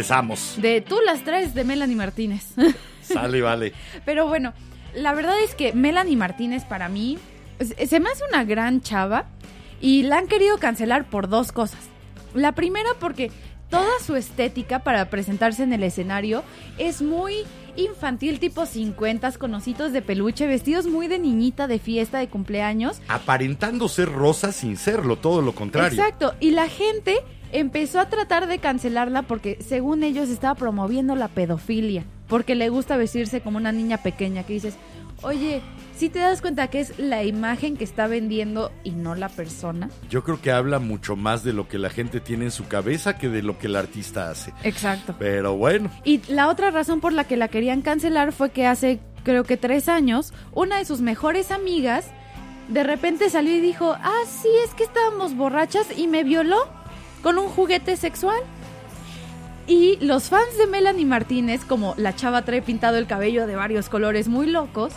[0.04, 0.54] Regresamos.
[0.58, 2.54] de tú las traes de Melanie Martínez.
[3.02, 3.72] Sale, vale.
[4.04, 4.52] Pero bueno,
[4.94, 7.18] la verdad es que Melanie Martínez para mí
[7.58, 9.26] se se me hace una gran chava
[9.80, 11.80] y la han querido cancelar por dos cosas.
[12.34, 13.30] La primera porque
[13.70, 16.42] toda su estética para presentarse en el escenario
[16.78, 17.44] es muy
[17.76, 23.00] infantil tipo 50 con ositos de peluche, vestidos muy de niñita de fiesta de cumpleaños.
[23.08, 25.98] Aparentando ser rosa sin serlo, todo lo contrario.
[26.00, 27.20] Exacto, y la gente
[27.52, 32.96] empezó a tratar de cancelarla porque según ellos estaba promoviendo la pedofilia, porque le gusta
[32.96, 34.76] vestirse como una niña pequeña que dices,
[35.22, 35.62] oye,
[35.96, 39.88] si te das cuenta que es la imagen que está vendiendo y no la persona.
[40.10, 43.16] Yo creo que habla mucho más de lo que la gente tiene en su cabeza
[43.16, 44.52] que de lo que el artista hace.
[44.64, 45.14] Exacto.
[45.18, 49.00] Pero bueno, Y la otra razón por la que la querían cancelar fue que hace
[49.22, 52.06] creo que tres años, una de sus mejores amigas
[52.68, 56.66] de repente salió y dijo, ah, sí, es que estábamos borrachas y me violó
[57.24, 58.38] con un juguete sexual.
[59.66, 63.88] Y los fans de Melanie Martínez, como la chava trae pintado el cabello de varios
[63.88, 64.92] colores muy locos,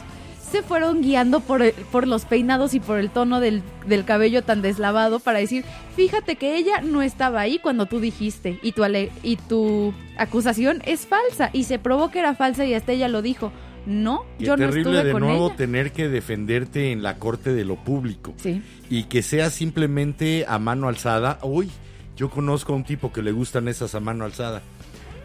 [0.51, 4.43] se fueron guiando por, el- por los peinados y por el tono del, del cabello
[4.43, 5.63] tan deslavado para decir,
[5.95, 10.81] fíjate que ella no estaba ahí cuando tú dijiste y tu, ale- y tu acusación
[10.85, 13.51] es falsa y se probó que era falsa y hasta ella lo dijo.
[13.85, 15.55] No, qué yo no terrible estuve de con nuevo ella.
[15.55, 18.33] tener que defenderte en la corte de lo público.
[18.35, 18.61] Sí.
[18.89, 21.39] Y que sea simplemente a mano alzada.
[21.41, 21.69] Uy,
[22.17, 24.61] yo conozco a un tipo que le gustan esas a mano alzada.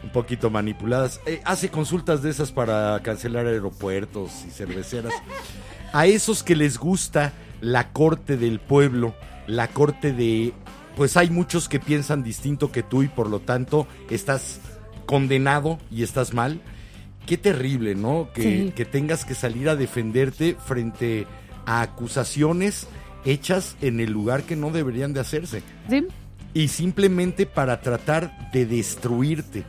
[0.05, 1.21] Un poquito manipuladas.
[1.27, 5.13] Eh, hace consultas de esas para cancelar aeropuertos y cerveceras.
[5.93, 9.15] A esos que les gusta la corte del pueblo,
[9.47, 10.53] la corte de...
[10.97, 14.59] Pues hay muchos que piensan distinto que tú y por lo tanto estás
[15.07, 16.61] condenado y estás mal.
[17.27, 18.29] Qué terrible, ¿no?
[18.35, 18.73] Que, Sí.
[18.75, 21.27] que tengas que salir a defenderte frente
[21.67, 22.87] a acusaciones
[23.25, 25.63] hechas en el lugar que no deberían de hacerse.
[25.89, 26.07] Sí.
[26.55, 29.65] Y simplemente para tratar de destruirte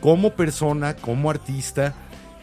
[0.00, 1.94] como persona, como artista.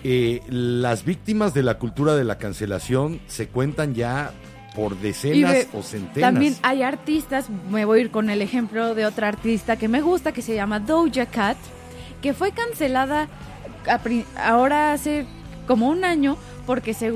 [0.03, 4.31] eh, las víctimas de la cultura de la cancelación se cuentan ya
[4.75, 6.31] por decenas o centenas.
[6.31, 10.01] También hay artistas, me voy a ir con el ejemplo de otra artista que me
[10.01, 11.57] gusta, que se llama Doja Cat,
[12.21, 13.27] que fue cancelada
[13.87, 13.99] a
[14.49, 15.25] ahora hace
[15.67, 17.13] como un año porque se,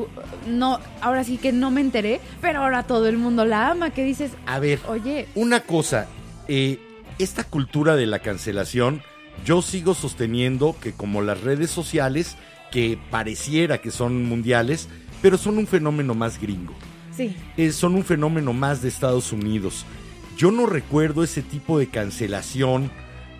[0.48, 4.04] no, ahora sí que no me enteré, pero ahora todo el mundo la ama, que
[4.04, 6.08] dices, A ver, oye, Una cosa,
[6.48, 6.80] eh,
[7.20, 9.02] esta cultura de la cancelación,
[9.46, 12.36] yo sigo sosteniendo que como las redes sociales,
[12.72, 14.90] que pareciera que son mundiales,
[15.22, 16.74] pero son un fenómeno más gringo,
[17.16, 19.86] sí, eh, son un fenómeno más de Estados Unidos.
[20.38, 22.92] Yo no recuerdo ese tipo de cancelación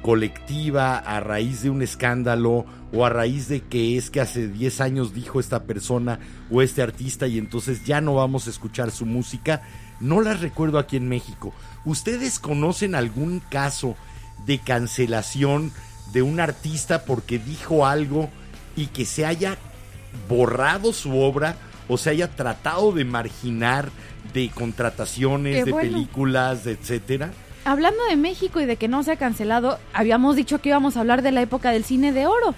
[0.02, 4.80] colectiva a raíz de un escándalo o a raíz de que es que hace 10
[4.82, 6.20] años dijo esta persona
[6.52, 9.64] o este artista y entonces ya no vamos a escuchar su música.
[10.00, 11.54] No las recuerdo aquí en México.
[11.86, 13.96] ¿Ustedes conocen algún caso
[14.46, 15.72] de cancelación
[16.12, 18.30] de un artista porque dijo algo
[18.76, 19.58] y que se haya
[20.28, 21.56] borrado su obra
[21.88, 23.90] o se haya tratado de marginar
[24.34, 25.92] de contrataciones, Qué de bueno.
[25.92, 27.32] películas, etcétera?
[27.64, 31.00] hablando de México y de que no se ha cancelado, habíamos dicho que íbamos a
[31.00, 32.54] hablar de la época del cine de oro.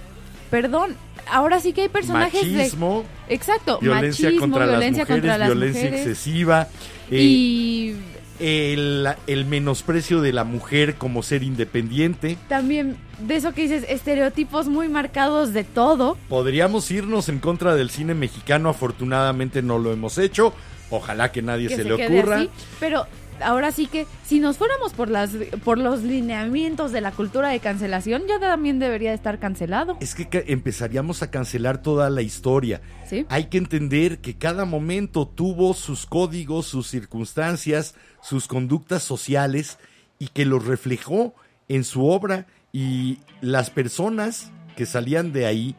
[0.50, 0.96] Perdón,
[1.30, 3.36] ahora sí que hay personajes Machismo, de...
[3.36, 6.00] Exacto, violencia machismo, contra violencia las mujeres, contra las violencia mujeres.
[6.08, 6.68] excesiva,
[7.12, 7.96] eh, Y
[8.40, 12.38] el, el menosprecio de la mujer como ser independiente.
[12.48, 16.18] también de eso que dices, estereotipos muy marcados de todo.
[16.30, 20.54] Podríamos irnos en contra del cine mexicano, afortunadamente no lo hemos hecho.
[20.90, 22.38] Ojalá que nadie que se, se, le ocurra.
[22.38, 22.50] así.
[22.80, 23.08] Pero
[23.42, 25.32] ahora sí que si nos fuéramos por las
[25.64, 29.98] por los lineamientos de la cultura de cancelación, ya también debería de estar cancelado.
[30.00, 32.82] Es que empezaríamos a cancelar toda la historia.
[33.06, 33.26] ¿Sí?
[33.30, 39.78] Hay que entender que cada momento tuvo sus códigos, sus circunstancias, sus conductas sociales
[40.20, 41.34] y que los reflejó
[41.68, 45.76] en su obra y las personas que salían de ahí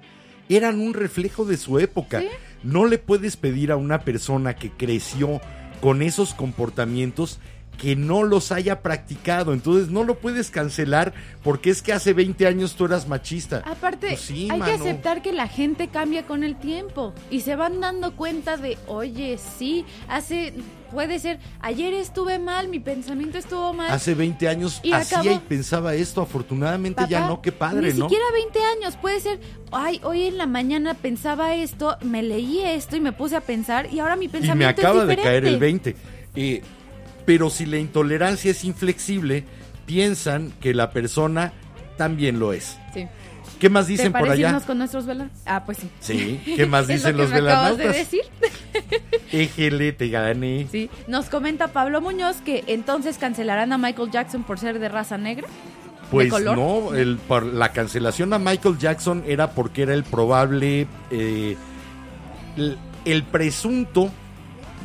[0.49, 2.23] eran un reflejo de su época.
[2.63, 5.41] No le puedes pedir a una persona que creció
[5.81, 7.39] con esos comportamientos
[7.79, 9.53] que no los haya practicado.
[9.55, 13.63] Entonces no lo puedes cancelar porque es que hace 20 años tú eras machista.
[13.65, 17.55] Aparte, Pues sí, hay que aceptar que la gente cambia con el tiempo y se
[17.57, 20.55] van dando cuenta de, oye, sí, hace,
[20.91, 23.91] puede ser, ayer estuve mal, mi pensamiento estuvo mal.
[23.93, 25.37] Hace 20 años Y hacía acabó.
[25.37, 28.07] y pensaba esto, afortunadamente ya no, qué padre, Ni ¿no?
[28.07, 29.39] siquiera 20 años, puede ser,
[29.71, 33.87] ay, hoy en la mañana pensaba esto, me leí esto y me puse a pensar
[33.93, 35.93] y ahora mi Y pensamiento me acaba es de caer el diferente.
[35.95, 36.19] 20.
[36.35, 36.63] Eh,
[37.29, 39.45] pero si la intolerancia es inflexible,
[39.85, 41.53] piensan que la persona
[41.99, 42.79] también lo es.
[42.95, 43.07] Sí.
[43.61, 44.49] ¿Qué más ¿Te dicen por allá?
[44.49, 45.31] irnos con nuestros velas?
[45.45, 45.91] Ah, pues sí.
[46.01, 48.11] Sí, ¿qué más Es lo dicen que los me acabas de velanautas?
[48.11, 48.23] decir.
[49.33, 50.69] Éjele, te gané.
[50.73, 50.89] Sí.
[51.07, 55.49] Nos comenta Pablo Muñoz que entonces cancelarán a Michael Jackson por ser de raza negra.
[56.11, 61.59] Pues no, el, por la cancelación a Michael Jackson era porque era el probable, eh,
[62.57, 64.11] el, el presunto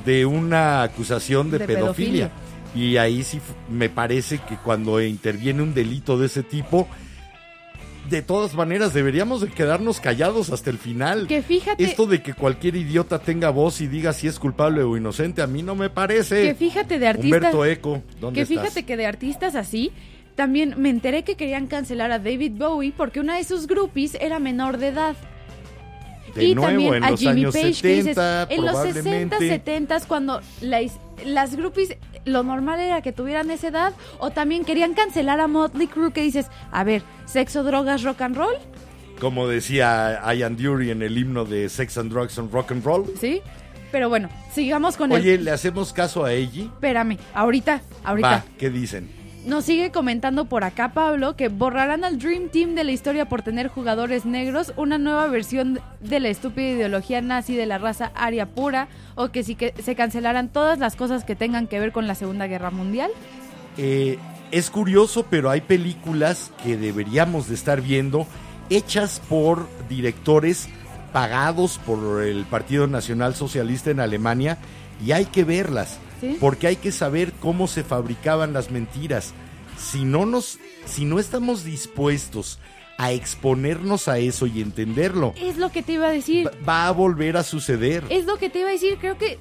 [0.05, 2.31] de una acusación de, De pedofilia.
[2.75, 3.39] Y ahí sí
[3.69, 6.87] me parece que cuando interviene un delito de ese tipo,
[8.09, 11.27] de todas maneras deberíamos de quedarnos callados hasta el final.
[11.27, 14.97] Que fíjate, Esto de que cualquier idiota tenga voz y diga si es culpable o
[14.97, 16.43] inocente, a mí no me parece.
[16.43, 17.37] que fíjate de artistas...
[17.37, 18.63] Humberto Eco, ¿dónde Que estás?
[18.63, 19.91] fíjate que de artistas así,
[20.35, 24.39] también me enteré que querían cancelar a David Bowie porque una de sus groupies era
[24.39, 25.15] menor de edad.
[26.35, 28.77] De y nuevo, también en a los Jimmy años Page, que dices, 70, en los
[28.81, 29.49] 60, probablemente.
[29.49, 30.81] 70 cuando la
[31.25, 31.95] las groupies,
[32.25, 36.21] lo normal era que tuvieran esa edad, o también querían cancelar a Motley Crue, que
[36.21, 38.55] dices, a ver, sexo, drogas, rock and roll,
[39.19, 43.05] Como decía Ian Dury en el himno de Sex and Drugs and Rock and Roll.
[43.19, 43.41] ¿sí?
[43.91, 45.45] Pero bueno, sigamos con Oye, el...
[45.45, 46.63] ¿le hacemos caso a Eiji?
[46.63, 48.29] Espérame, ahorita, ahorita.
[48.29, 49.22] Va, ¿qué dicen?
[49.45, 53.41] Nos sigue comentando por acá Pablo que borrarán al Dream Team de la historia por
[53.41, 58.45] tener jugadores negros, una nueva versión de la estúpida ideología nazi de la raza aria
[58.45, 62.07] pura, o que sí que se cancelarán todas las cosas que tengan que ver con
[62.07, 63.11] la Segunda Guerra Mundial.
[63.77, 64.17] Eh,
[64.51, 68.25] es curioso, pero hay películas que deberíamos de estar viendo
[68.69, 70.69] hechas por directores
[71.11, 74.57] pagados por el Partido Nacional Socialista en Alemania
[75.05, 75.99] y hay que verlas
[76.31, 76.37] ¿Sí?
[76.39, 79.33] porque hay que saber cómo se fabricaban las mentiras.
[79.77, 82.59] Si no nos si no estamos dispuestos
[82.97, 86.47] a exponernos a eso y entenderlo, Es lo que te iba a decir.
[86.47, 88.03] va- va a volver a suceder.
[88.09, 89.39] Es lo que te iba a decir, creo que,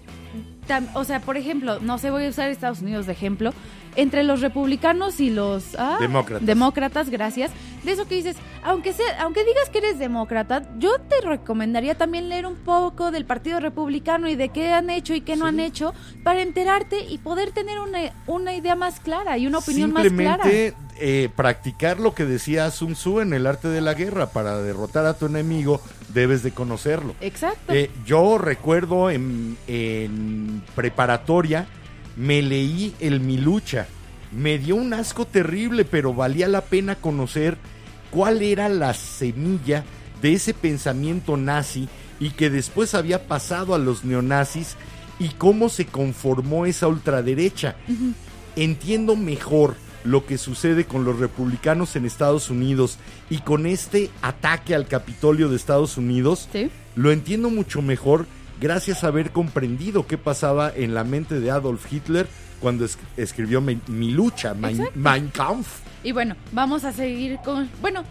[0.69, 3.53] tam- o sea, por ejemplo, no sé, voy a usar Estados Unidos de ejemplo,
[3.95, 6.47] entre los republicanos y los ah, Demócratas.
[6.47, 7.51] demócratas, gracias,
[7.85, 12.31] de eso que dices, aunque sea, aunque digas que eres demócrata, yo te recomendaría también
[12.31, 15.61] leer un poco del Partido Republicano y de qué han hecho y qué no han
[15.61, 15.93] hecho
[16.25, 20.43] para enterarte y poder tener una, una idea más clara y una opinión más clara.
[20.45, 24.31] Simplemente eh, practicar lo que decía Sun Tzu en el arte de la guerra.
[24.31, 25.83] Para derrotar a tu enemigo
[26.15, 27.15] debes de conocerlo.
[27.21, 27.73] Exacto.
[27.73, 31.67] Eh, yo recuerdo en, en preparatoria
[32.17, 33.87] me leí el Mi Lucha.
[34.31, 37.59] Me dio un asco terrible, pero valía la pena conocer
[38.11, 39.85] cuál era la semilla
[40.21, 41.89] de ese pensamiento nazi
[42.21, 44.77] y que después había pasado a los neonazis
[45.19, 47.77] y cómo se conformó esa ultraderecha.
[48.57, 52.99] Entiendo mejor lo que sucede con los republicanos en Estados Unidos
[53.31, 56.71] y con este ataque al Capitolio de Estados Unidos Sí.
[56.97, 58.27] lo entiendo mucho mejor
[58.61, 62.27] gracias a haber comprendido qué pasaba en la mente de Adolf Hitler
[62.61, 65.81] cuando es- escribió Mi, Mi lucha, Mein, Kampf.
[66.05, 67.69] Y bueno, vamos a seguir con.
[67.81, 68.05] Bueno,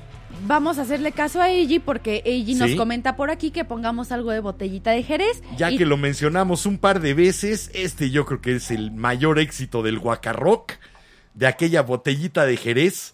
[0.47, 4.31] vamos a hacerle caso a Eiji porque Eiji nos comenta por aquí que pongamos algo
[4.31, 5.41] de botellita de Jerez.
[5.57, 8.91] Ya y- que lo mencionamos un par de veces, este yo creo que es el
[8.91, 10.73] mayor éxito del Guacarrock,
[11.33, 13.13] de aquella botellita de Jerez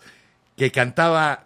[0.56, 1.45] que cantaba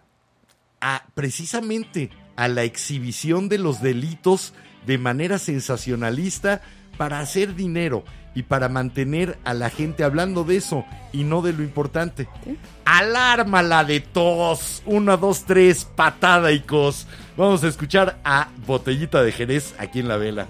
[0.80, 4.54] a, precisamente a la exhibición de los delitos
[4.86, 6.62] de manera sensacionalista
[6.96, 8.04] para hacer dinero
[8.34, 12.28] y para mantener a la gente hablando de eso y no de lo importante.
[12.84, 14.82] Alármala de tos.
[14.86, 17.06] Una, dos, tres, patada y cos.
[17.36, 20.48] Vamos a escuchar a Botellita de Jerez aquí en la vela.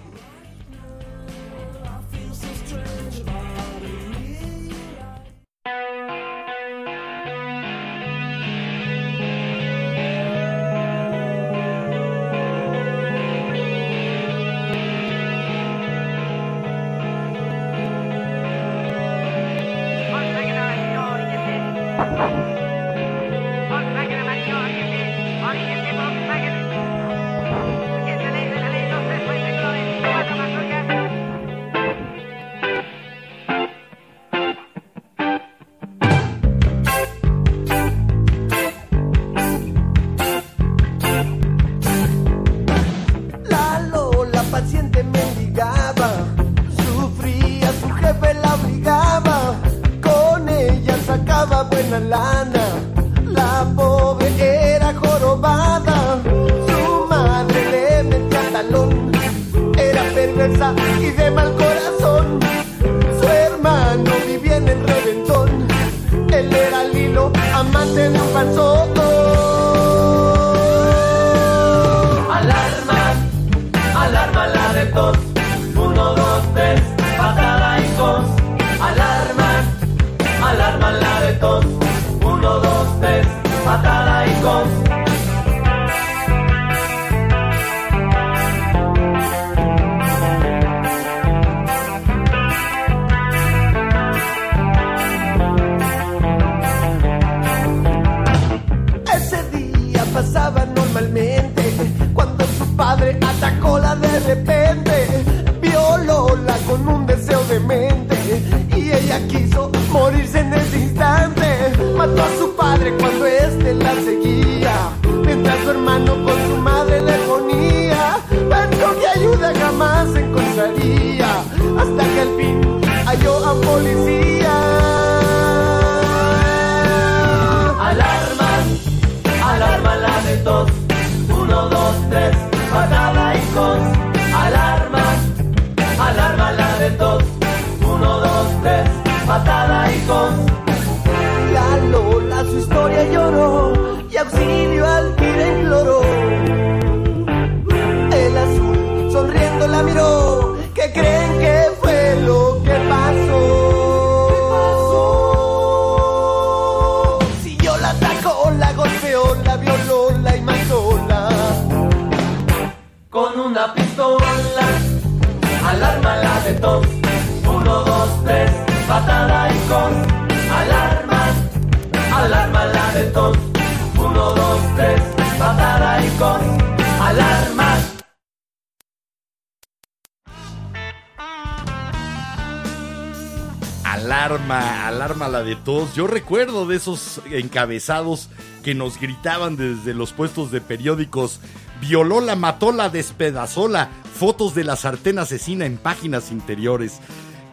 [184.23, 185.97] Alarma, alarma la de todos.
[185.97, 188.28] Yo recuerdo de esos encabezados
[188.62, 191.40] que nos gritaban desde los puestos de periódicos.
[191.81, 193.89] Violóla, matóla, despedazóla.
[194.15, 197.01] Fotos de la sartén asesina en páginas interiores.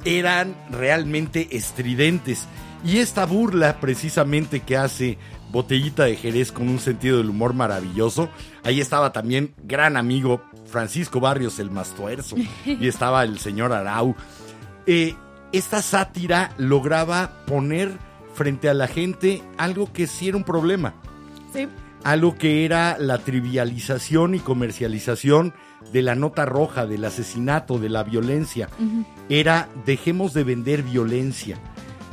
[0.06, 2.46] Eran realmente estridentes.
[2.86, 5.18] Y esta burla precisamente que hace
[5.50, 8.30] Botellita de Jerez con un sentido del humor maravilloso.
[8.64, 12.36] Ahí estaba también gran amigo Francisco Barrios el Mastuerzo.
[12.64, 14.16] y estaba el señor Arau.
[14.86, 15.16] Eh,
[15.52, 17.98] esta sátira lograba poner
[18.34, 20.94] frente a la gente algo que sí era un problema.
[21.54, 21.68] Sí.
[22.04, 25.54] Algo que era la trivialización y comercialización
[25.92, 28.70] de la nota roja, del asesinato, de la violencia.
[29.28, 31.58] Era dejemos de vender violencia.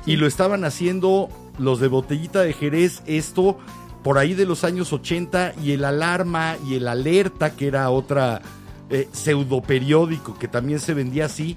[0.07, 3.59] Y lo estaban haciendo los de Botellita de Jerez, esto
[4.03, 8.41] por ahí de los años 80 y el Alarma y el Alerta, que era otra
[8.89, 11.57] eh, pseudo periódico que también se vendía así,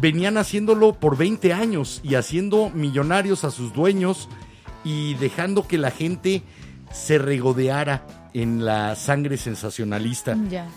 [0.00, 4.28] venían haciéndolo por 20 años y haciendo millonarios a sus dueños
[4.84, 6.42] y dejando que la gente
[6.92, 10.36] se regodeara en la sangre sensacionalista.
[10.50, 10.68] Ya.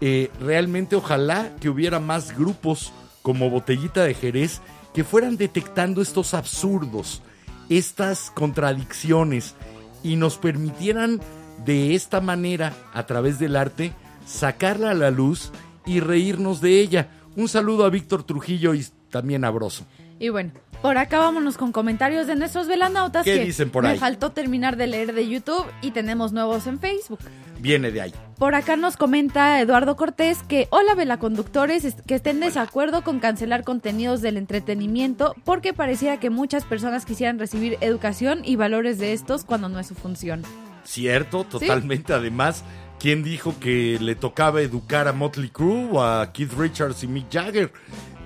[0.00, 2.92] Eh, realmente ojalá que hubiera más grupos
[3.22, 4.60] como Botellita de Jerez
[4.94, 7.22] que fueran detectando estos absurdos,
[7.68, 9.54] estas contradicciones
[10.02, 11.20] y nos permitieran
[11.64, 13.92] de esta manera, a través del arte,
[14.26, 15.50] sacarla a la luz
[15.84, 17.08] y reírnos de ella.
[17.36, 19.86] Un saludo a Víctor Trujillo y también a Broso.
[20.18, 23.90] Y bueno, por acá vámonos con comentarios de nuestros velanautas ¿Qué que dicen por me
[23.90, 23.98] ahí?
[23.98, 27.18] faltó terminar de leer de YouTube y tenemos nuevos en Facebook.
[27.60, 28.14] Viene de ahí.
[28.38, 33.64] Por acá nos comenta Eduardo Cortés que hola velaconductores que estén de desacuerdo con cancelar
[33.64, 39.44] contenidos del entretenimiento porque pareciera que muchas personas quisieran recibir educación y valores de estos
[39.44, 40.42] cuando no es su función.
[40.84, 42.12] Cierto, totalmente.
[42.12, 42.62] Además,
[42.98, 47.32] ¿quién dijo que le tocaba educar a Motley Crue o a Keith Richards y Mick
[47.32, 47.72] Jagger?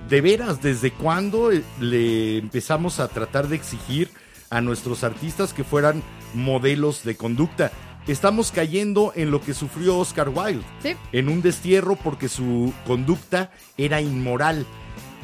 [0.09, 4.09] De veras, ¿desde cuándo eh, le empezamos a tratar de exigir
[4.49, 6.03] a nuestros artistas que fueran
[6.33, 7.71] modelos de conducta?
[8.07, 10.95] Estamos cayendo en lo que sufrió Oscar Wilde, Sí.
[11.11, 14.65] en un destierro porque su conducta era inmoral.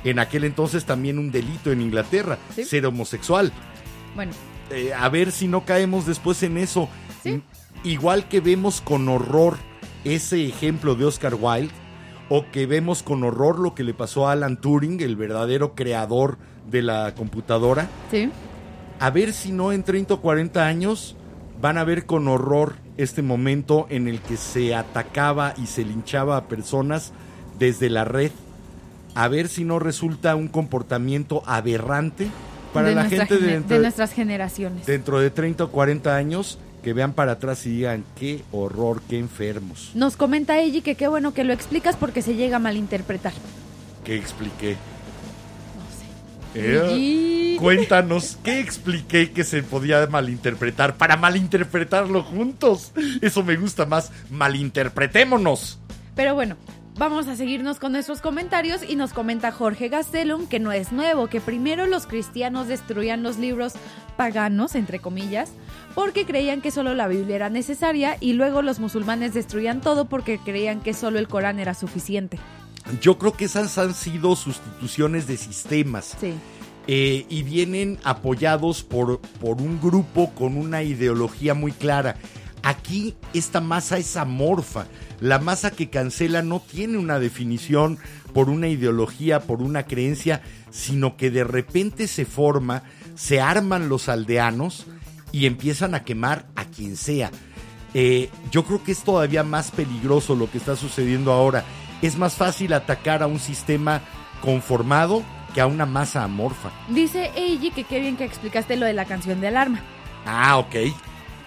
[0.04, 2.64] En aquel entonces también un delito en Inglaterra, Sí.
[2.64, 3.52] ser homosexual
[4.16, 4.32] Bueno,
[4.70, 6.88] eh, a ver si no caemos después en eso.
[7.24, 7.42] Sí.
[7.84, 9.58] Igual que vemos con horror
[10.04, 11.74] ese ejemplo de Oscar Wilde,
[12.30, 16.38] o que vemos con horror lo que le pasó a Alan Turing, el verdadero creador
[16.70, 18.30] de la computadora, sí.
[19.00, 21.16] a ver si no en 30 o 40 años
[21.62, 26.36] van a ver con horror este momento en el que se atacaba y se linchaba
[26.36, 27.14] a personas
[27.58, 28.32] desde la red.
[29.16, 32.28] A ver si no resulta un comportamiento aberrante
[32.74, 34.86] para de, la gente dentro de- nuestras generaciones.
[34.86, 39.20] dentro de 30 o 40 años que vean para atrás y digan qué horror, qué
[39.20, 39.92] enfermos.
[39.94, 43.34] Nos comenta Eiji que qué bueno que lo explicas porque se llega a malinterpretar.
[44.06, 44.78] ¿Qué expliqué?
[45.76, 46.06] No sé.
[46.56, 52.94] Eh, Cuéntanos, ¿qué expliqué que se podía malinterpretar para malinterpretarlo juntos?
[53.22, 55.80] Eso me gusta más, malinterpretémonos.
[56.16, 56.56] Pero bueno,
[56.98, 61.28] vamos a seguirnos con nuestros comentarios y nos comenta Jorge Gastelum que no es nuevo,
[61.28, 63.74] que primero los cristianos destruían los libros
[64.16, 65.52] paganos, entre comillas,
[65.94, 70.40] porque creían que solo la Biblia era necesaria y luego los musulmanes destruían todo porque
[70.40, 72.40] creían que solo el Corán era suficiente.
[73.02, 76.16] Yo creo que esas han sido sustituciones de sistemas.
[76.20, 76.34] Sí.
[76.88, 82.16] eh, y vienen apoyados por, por un grupo con una ideología muy clara.
[82.64, 84.88] Aquí esta masa es amorfa.
[85.20, 87.98] La masa que cancela no tiene una definición
[88.34, 92.84] por una ideología, por una creencia, sino que de repente se forma,
[93.16, 94.86] se arman los aldeanos
[95.32, 97.32] y empiezan a quemar a quien sea.
[97.94, 101.64] Eh, yo creo que es todavía más peligroso lo que está sucediendo ahora.
[102.02, 104.02] Es más fácil atacar a un sistema
[104.42, 105.24] conformado
[105.54, 106.70] que a una masa amorfa.
[106.90, 109.80] Dice Eiji que qué bien que explicaste lo de la canción de alarma.
[110.26, 110.76] Ah, ok.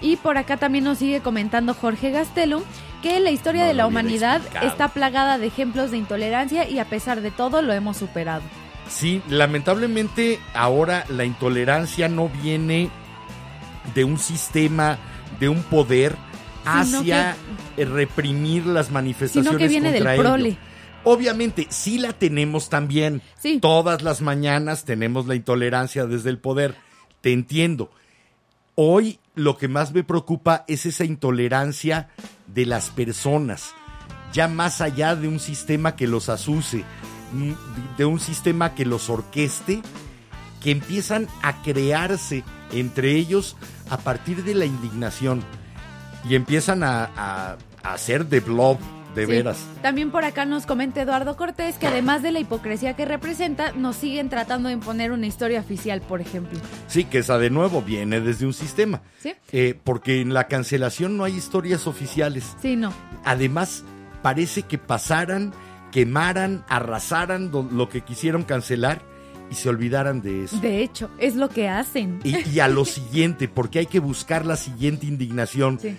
[0.00, 2.62] Y por acá también nos sigue comentando Jorge Gastelum
[3.02, 4.66] que la historia No de la humanidad explicado.
[4.68, 8.42] está plagada de ejemplos de intolerancia y a pesar de todo lo hemos superado.
[8.88, 12.90] Sí, lamentablemente ahora la intolerancia no viene
[13.94, 14.98] de un sistema,
[15.38, 16.16] de un poder
[16.64, 17.36] hacia
[17.76, 20.22] reprimir las manifestaciones Sino que viene del contra ello.
[20.22, 20.56] prole.
[21.04, 23.22] Obviamente, sí la tenemos también.
[23.38, 23.58] Sí.
[23.60, 26.74] Todas las mañanas tenemos la intolerancia desde el poder.
[27.22, 27.90] Te entiendo.
[28.74, 32.08] Hoy lo que más me preocupa es esa intolerancia
[32.46, 33.74] de las personas,
[34.32, 36.84] ya más allá de un sistema que los asuse,
[37.32, 37.52] mm,
[37.96, 39.82] de un sistema que los orqueste,
[40.62, 43.56] que empiezan a crearse entre ellos
[43.88, 45.42] a partir de la indignación
[46.28, 48.78] y empiezan a, hacer de blob,
[49.14, 49.30] de Sí.
[49.32, 49.58] veras.
[49.82, 53.96] También por acá nos comenta Eduardo Cortés que además de la hipocresía que representa, nos
[53.96, 56.58] siguen tratando de imponer una historia oficial, por ejemplo.
[56.86, 59.02] Sí, que esa de nuevo viene desde un sistema.
[59.18, 59.32] ¿Sí?
[59.52, 62.56] Eh, porque en la cancelación no hay historias oficiales.
[62.62, 62.92] Sí, no.
[63.24, 63.84] Además,
[64.22, 65.52] parece que pasaran,
[65.90, 69.02] quemaran, arrasaran lo, lo que quisieron cancelar
[69.50, 70.56] y se olvidaran de eso.
[70.60, 72.20] De hecho, es lo que hacen.
[72.22, 75.80] Y, y a lo siguiente, porque hay que buscar la siguiente indignación.
[75.80, 75.96] Sí.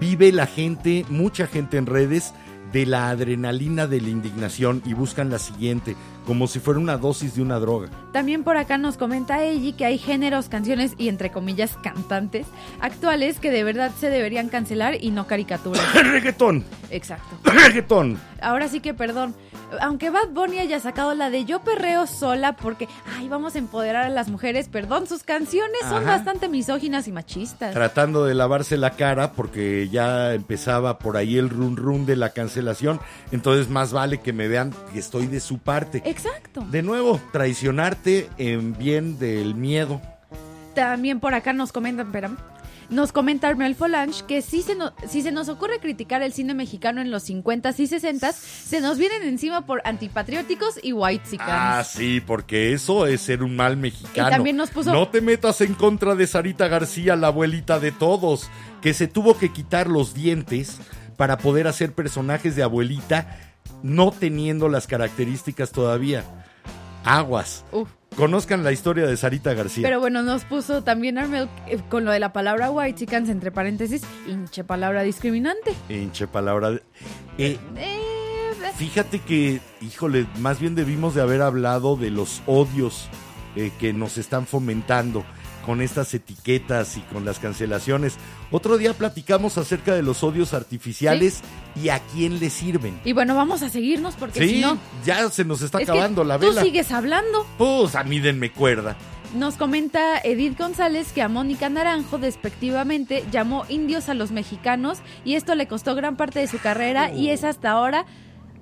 [0.00, 2.32] Vive la gente, mucha gente en redes,
[2.72, 5.94] de la adrenalina de la indignación y buscan la siguiente,
[6.26, 7.88] como si fuera una dosis de una droga.
[8.12, 12.46] También por acá nos comenta Eiji que hay géneros, canciones y entre comillas cantantes
[12.80, 15.82] actuales que de verdad se deberían cancelar y no caricaturas.
[15.94, 17.36] reggaetón, Exacto.
[17.44, 18.18] reggaetón.
[18.40, 19.34] Ahora sí que perdón.
[19.80, 22.86] Aunque Bad Bunny haya sacado la de Yo perreo sola porque,
[23.18, 26.16] ay, vamos a empoderar a las mujeres, perdón, sus canciones son Ajá.
[26.16, 27.72] bastante misóginas y machistas.
[27.74, 32.30] tratando de lavarse la cara porque ya empezaba por ahí el run run de la
[32.30, 33.00] cancelación,
[33.32, 36.02] entonces más vale que me vean que estoy de su parte.
[36.14, 36.64] Exacto.
[36.70, 40.00] De nuevo, traicionarte en bien del miedo.
[40.74, 42.36] También por acá nos comentan, espérame,
[42.90, 46.52] nos comenta Armel Folange que si se, no- si se nos ocurre criticar el cine
[46.52, 51.82] mexicano en los 50s y 60s, se nos vienen encima por antipatrióticos y white Ah,
[51.88, 54.28] sí, porque eso es ser un mal mexicano.
[54.28, 57.90] Y también nos puso- No te metas en contra de Sarita García, la abuelita de
[57.92, 58.50] todos,
[58.82, 60.78] que se tuvo que quitar los dientes
[61.16, 66.24] para poder hacer personajes de abuelita, no teniendo las características todavía.
[67.04, 67.64] Aguas.
[67.72, 67.88] Uf.
[68.16, 69.82] Conozcan la historia de Sarita García.
[69.86, 73.50] Pero bueno, nos puso también Armel eh, con lo de la palabra white chicans entre
[73.50, 75.74] paréntesis, hinche palabra discriminante.
[75.88, 76.70] Hinche palabra.
[76.70, 76.82] de-
[77.38, 78.00] Eh, Eh,
[78.76, 83.08] fíjate que, híjole, más bien debimos de haber hablado de los odios
[83.78, 85.24] que nos están fomentando
[85.66, 88.16] con estas etiquetas y con las cancelaciones.
[88.50, 91.40] Otro día platicamos acerca de los odios artificiales
[91.82, 93.00] y a quién le sirven.
[93.04, 94.78] y bueno, vamos a seguirnos porque Sí, si no...
[95.04, 96.62] ya se nos está es que acabando la tú vela.
[96.62, 97.46] sigues hablando.
[97.58, 98.96] Pues a mí denme cuerda.
[99.34, 105.34] Nos comenta Edith González que a Mónica Naranjo despectivamente llamó indios a los mexicanos y
[105.34, 108.06] esto le costó gran parte de su carrera y es hasta ahora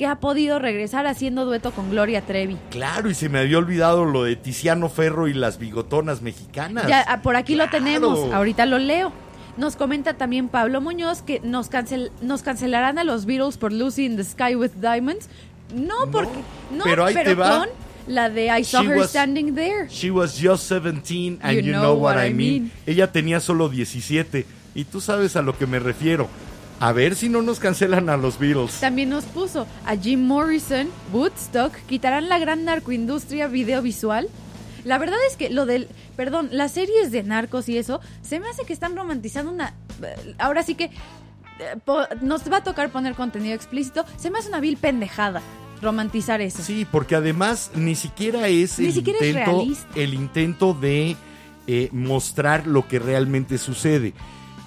[0.03, 2.57] que ha podido regresar haciendo dueto con Gloria Trevi.
[2.71, 6.89] Claro, y se me había olvidado lo de Tiziano Ferro y las bigotonas mexicanas.
[6.89, 9.13] Ya ah, por aquí lo tenemos, ahorita lo leo.
[9.57, 14.07] Nos comenta también Pablo Muñoz que nos, cancel- nos cancelarán a los Beatles por Lucy
[14.07, 15.29] in the Sky with Diamonds.
[15.73, 16.33] No, porque
[16.73, 17.59] no, pero ahí te va.
[17.61, 17.69] con
[18.09, 19.89] la de I saw She her was- standing there.
[19.89, 22.37] She was just 17 and you, know, what, I mean.
[22.65, 22.73] mean.
[22.87, 26.29] Ella tenía solo 17 y tú sabes a lo que me refiero.
[26.83, 28.81] A ver si no nos cancelan a los Beatles.
[28.81, 34.29] También nos puso a Jim Morrison, Woodstock, quitarán la gran narcoindustria videovisual.
[34.85, 35.87] La verdad es que lo del,
[36.17, 39.75] perdón, las series de narcos y eso, se me hace que están romantizando una...
[40.03, 40.91] eh, Ahora sí que eh,
[41.85, 44.05] po- nos va a tocar poner contenido explícito.
[44.17, 45.41] Se me hace una vil pendejada
[45.81, 46.63] romantizar eso.
[46.65, 49.87] Sí, porque además ni siquiera es, Ni el, siquiera es intento, realista.
[49.95, 51.17] el intento de
[51.69, 54.15] eh, mostrar lo que realmente sucede.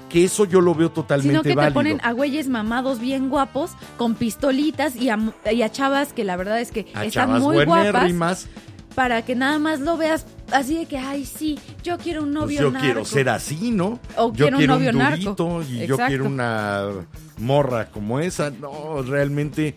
[0.09, 1.73] Que eso yo lo veo totalmente Sino que te válido.
[1.73, 5.17] ponen a güeyes mamados bien guapos, con pistolitas y a,
[5.51, 8.47] y a chavas que la verdad es que a están muy guapas.
[8.93, 12.41] para que nada más lo veas así de que, ay, sí, yo quiero un pues
[12.43, 12.85] novio yo narco.
[12.85, 13.99] quiero ser así, ¿no?
[14.15, 15.33] O yo quiero un novio narco.
[15.33, 16.83] durito y yo quiero una
[17.37, 18.51] morra como esa.
[18.51, 19.75] No, realmente.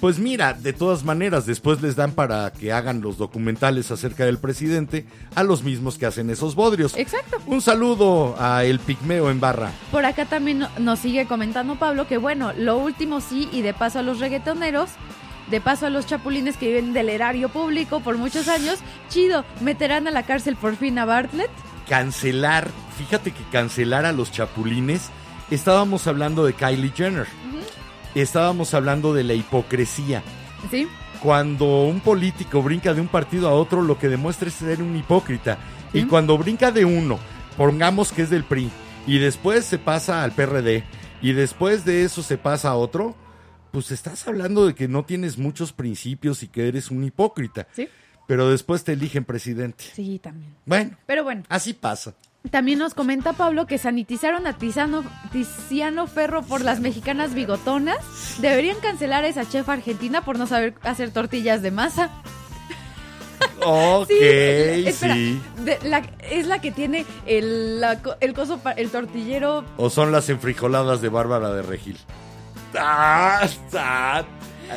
[0.00, 4.38] Pues mira, de todas maneras, después les dan para que hagan los documentales acerca del
[4.38, 5.04] presidente
[5.34, 6.96] a los mismos que hacen esos bodrios.
[6.96, 7.38] Exacto.
[7.46, 9.72] Un saludo a El Pigmeo en barra.
[9.90, 13.74] Por acá también no- nos sigue comentando Pablo que bueno, lo último sí, y de
[13.74, 14.90] paso a los reggaetoneros,
[15.50, 20.06] de paso a los chapulines que viven del erario público por muchos años, chido, meterán
[20.06, 21.50] a la cárcel por fin a Bartlett.
[21.88, 22.68] Cancelar
[22.98, 25.08] fíjate que cancelar a los chapulines,
[25.50, 27.26] estábamos hablando de Kylie Jenner.
[28.22, 30.22] Estábamos hablando de la hipocresía.
[30.70, 30.88] ¿Sí?
[31.22, 34.96] Cuando un político brinca de un partido a otro, lo que demuestra es ser un
[34.96, 35.58] hipócrita.
[35.92, 37.18] Y cuando brinca de uno,
[37.56, 38.70] pongamos que es del PRI,
[39.06, 40.84] y después se pasa al PRD,
[41.22, 43.16] y después de eso se pasa a otro,
[43.72, 47.66] pues estás hablando de que no tienes muchos principios y que eres un hipócrita.
[47.72, 47.88] Sí.
[48.26, 49.84] Pero después te eligen presidente.
[49.94, 50.54] Sí, también.
[50.66, 52.14] Bueno, Pero bueno, así pasa.
[52.48, 57.98] También nos comenta Pablo que sanitizaron a Tiziano Ferro por las mexicanas bigotonas.
[58.40, 62.10] Deberían cancelar a esa chef argentina por no saber hacer tortillas de masa.
[63.64, 64.88] Ok, Sí, sí.
[64.88, 69.64] espera, de- la- es la que tiene el, la el coso, pa- el tortillero.
[69.76, 71.96] O son las enfrijoladas de Bárbara de Regil.
[72.78, 73.46] Ah,
[73.76, 74.24] ah.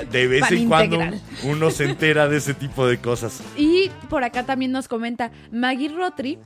[0.09, 0.99] De vez Pan en cuando
[1.43, 3.41] uno se entera de ese tipo de cosas.
[3.57, 6.39] Y por acá también nos comenta Maggie Rotri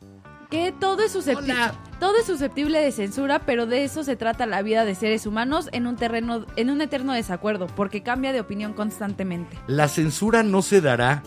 [0.55, 1.53] que todo es susceptible.
[1.53, 1.73] Hola.
[1.99, 5.69] Todo es susceptible de censura, pero de eso se trata la vida de seres humanos
[5.71, 9.57] en un terreno, en un eterno desacuerdo, porque cambia de opinión constantemente.
[9.67, 11.23] La censura no se dará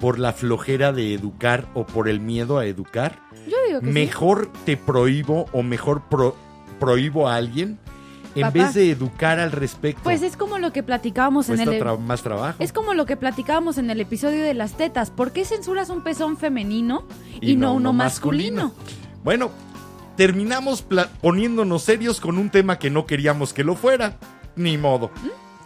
[0.00, 3.20] por la flojera de educar o por el miedo a educar.
[3.48, 3.92] Yo digo que sí.
[3.92, 6.36] Mejor te prohíbo o mejor pro-
[6.78, 7.78] prohíbo a alguien
[8.34, 8.52] en Papá.
[8.52, 10.02] vez de educar al respecto.
[10.02, 12.56] Pues es como lo que platicábamos en el tra- más trabajo.
[12.58, 15.10] Es como lo que platicábamos en el episodio de las tetas.
[15.10, 17.04] ¿Por qué censuras un pezón femenino
[17.40, 18.72] y, no, uno masculino?
[19.24, 19.50] Bueno,
[20.16, 20.84] terminamos
[21.20, 24.16] poniéndonos serios con un tema que no queríamos que lo fuera.
[24.56, 25.10] Ni modo.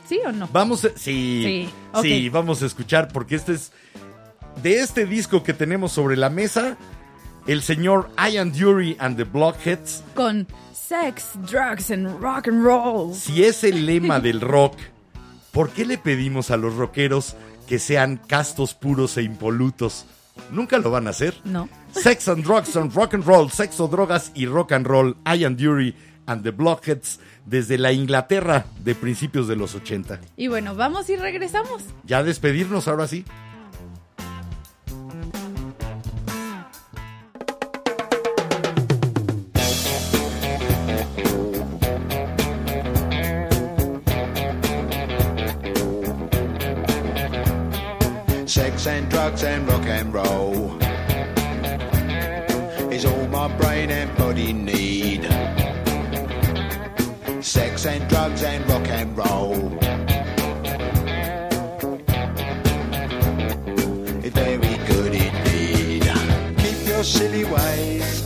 [0.08, 0.48] ¿Sí o no?
[0.52, 3.72] Vamos a, sí, Sí, sí, vamos a escuchar porque este es
[4.62, 6.76] de este disco que tenemos sobre la mesa,
[7.48, 10.04] el señor Ian Dury and the Blockheads.
[10.14, 10.46] Con
[10.86, 13.12] sex, drugs and rock and roll.
[13.14, 14.76] Si es el lema del rock,
[15.52, 17.34] ¿por qué le pedimos a los rockeros
[17.66, 20.06] que sean castos, puros e impolutos?
[20.52, 21.34] Nunca lo van a hacer.
[21.44, 21.68] No.
[21.92, 25.16] Sex and drugs and rock and roll, sexo, drogas y rock and roll.
[25.26, 25.94] Ian Dury
[26.26, 30.20] and the Blockheads desde la Inglaterra de principios de los 80.
[30.36, 31.82] Y bueno, vamos y regresamos.
[32.04, 33.24] Ya despedirnos ahora sí.
[48.56, 50.78] Sex and drugs and rock and roll
[52.90, 55.24] is all my brain and body need.
[57.44, 59.78] Sex and drugs and rock and roll.
[64.24, 66.04] It's very good indeed.
[66.56, 68.25] Keep your silly ways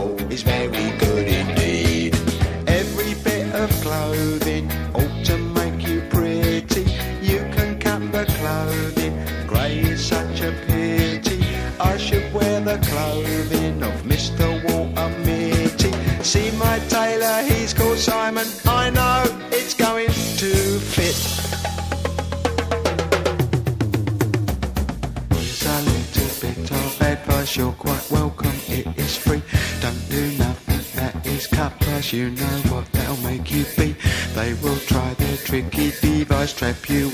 [32.13, 33.95] you know what they'll make you be.
[34.33, 37.09] They will try their tricky device, trap you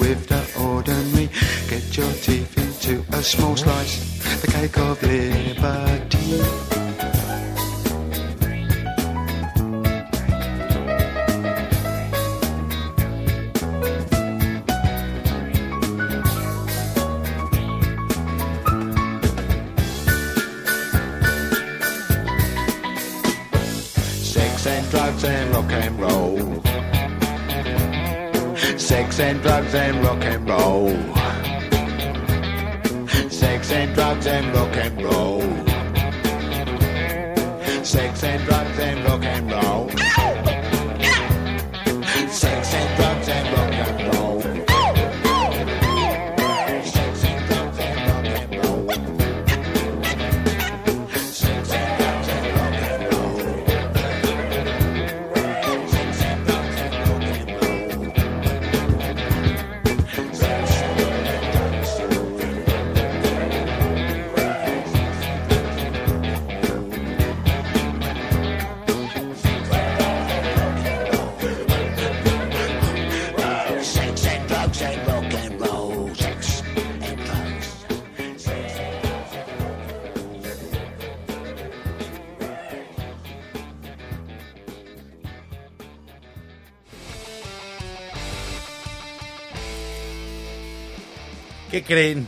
[91.88, 92.28] creen?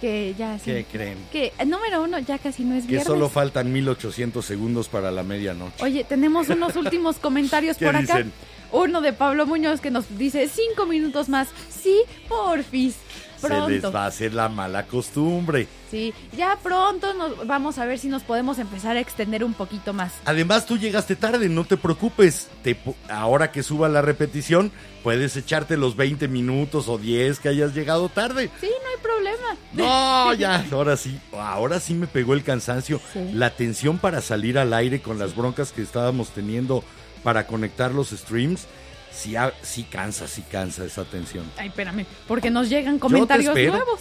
[0.00, 0.66] Que ya sí.
[0.66, 1.18] ¿Qué creen?
[1.32, 3.06] Que eh, número uno ya casi no es Que viernes.
[3.06, 5.82] solo faltan 1800 segundos para la medianoche.
[5.82, 8.16] Oye, tenemos unos últimos comentarios ¿Qué por acá.
[8.18, 8.32] dicen?
[8.70, 11.48] Uno de Pablo Muñoz que nos dice cinco minutos más.
[11.70, 12.94] Sí, porfis.
[13.40, 13.66] Pronto.
[13.66, 15.66] Se les va a hacer la mala costumbre.
[15.90, 19.92] Sí, ya pronto nos vamos a ver si nos podemos empezar a extender un poquito
[19.92, 20.12] más.
[20.24, 22.47] Además, tú llegaste tarde, no te preocupes.
[22.74, 22.76] Te
[23.08, 24.72] ahora que suba la repetición,
[25.02, 28.50] puedes echarte los 20 minutos o 10 que hayas llegado tarde.
[28.60, 29.56] Sí, no hay problema.
[29.72, 33.00] No, ya, ahora sí, ahora sí me pegó el cansancio.
[33.12, 33.20] Sí.
[33.32, 36.84] La tensión para salir al aire con las broncas que estábamos teniendo
[37.22, 38.66] para conectar los streams,
[39.12, 41.50] sí, ah, sí cansa, sí cansa esa tensión.
[41.56, 44.00] Ay, espérame, porque nos llegan comentarios nuevos.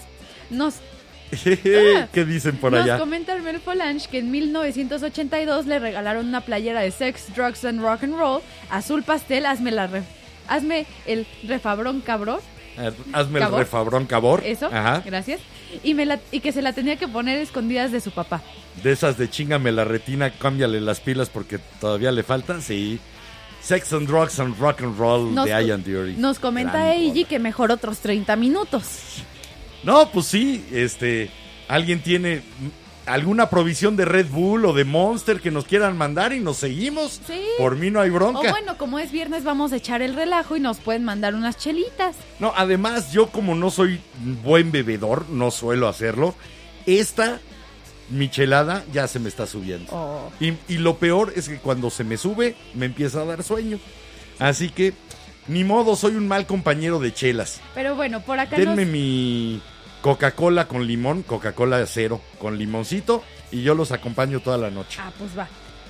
[0.49, 0.75] Nos,
[2.13, 2.97] ¿Qué dicen por nos allá?
[2.97, 7.81] comenta el Mel Folange que en 1982 le regalaron una playera de Sex, Drugs and
[7.81, 10.03] Rock and Roll, azul pastel, hazme la re-
[10.47, 12.39] hazme el refabrón cabrón,
[13.11, 14.43] Hazme el refabrón cabor.
[14.45, 15.01] eso, Ajá.
[15.03, 15.39] gracias,
[15.83, 18.41] y, me la- y que se la tenía que poner escondidas de su papá.
[18.83, 22.99] De esas de chingame la retina, cámbiale las pilas porque todavía le faltan, sí.
[23.61, 26.13] Sex and Drugs and Rock and Roll Nos, de Ian Dury.
[26.17, 29.23] nos comenta Eiji que mejor otros 30 minutos.
[29.87, 31.31] No, pues sí, este,
[31.69, 32.41] alguien tiene
[33.05, 37.21] alguna provisión de Red Bull o de Monster que nos quieran mandar y nos seguimos.
[37.25, 37.41] Sí.
[37.57, 38.51] Por mí no hay O bronca.
[38.51, 42.17] bueno, como es viernes, vamos a echar el relajo y nos pueden mandar unas chelitas.
[42.39, 44.01] No, además yo como no soy
[44.43, 46.35] buen bebedor, no suelo hacerlo,
[46.85, 47.39] esta
[48.09, 49.89] michelada ya se me está subiendo.
[49.93, 50.31] Oh.
[50.41, 53.79] Y, y lo peor es que cuando se me sube, me empieza a dar sueño.
[54.37, 54.91] Así que,
[55.47, 57.61] ni modo, soy un mal compañero de chelas.
[57.73, 58.91] Pero bueno, por acá Denme nos...
[58.91, 59.61] mi
[60.01, 64.99] Coca-Cola con limón, Coca-Cola cero con limoncito y yo los acompaño toda la noche.
[65.01, 65.47] Ah, pues va.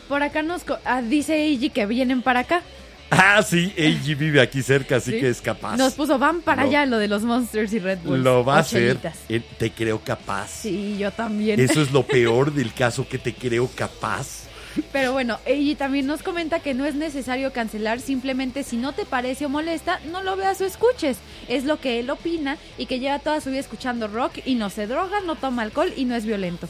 [0.07, 2.61] Por acá nos ah, dice Eiji que vienen para acá.
[3.09, 5.19] Ah, sí, Eiji vive aquí cerca, así Sí.
[5.19, 5.77] que es capaz.
[5.77, 8.23] Nos puso, van para Lo- allá lo de los Monsters y Red Bulls.
[8.23, 8.97] Lo va a hacer.
[9.29, 10.49] Eh, Te creo capaz.
[10.49, 11.59] Sí, yo también.
[11.59, 14.46] Eso es lo peor del caso, que te creo capaz.
[14.91, 19.05] Pero bueno, Eiji también nos comenta que no es necesario cancelar, simplemente si no te
[19.05, 21.17] parece o molesta, no lo veas o escuches.
[21.47, 24.69] Es lo que él opina y que lleva toda su vida escuchando rock y no
[24.69, 26.67] se droga, no toma alcohol y no es violento.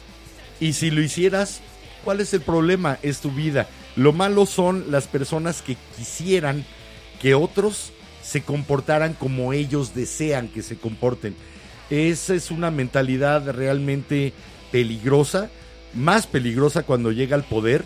[0.59, 1.61] Y si lo hicieras,
[2.03, 2.97] ¿cuál es el problema?
[3.03, 3.67] Es tu vida.
[3.95, 6.65] Lo malo son las personas que quisieran
[7.21, 11.35] que otros se comportaran como ellos desean que se comporten.
[11.89, 14.34] Esa es una mentalidad realmente
[14.71, 15.49] peligrosa,
[15.93, 17.85] más peligrosa cuando llega al poder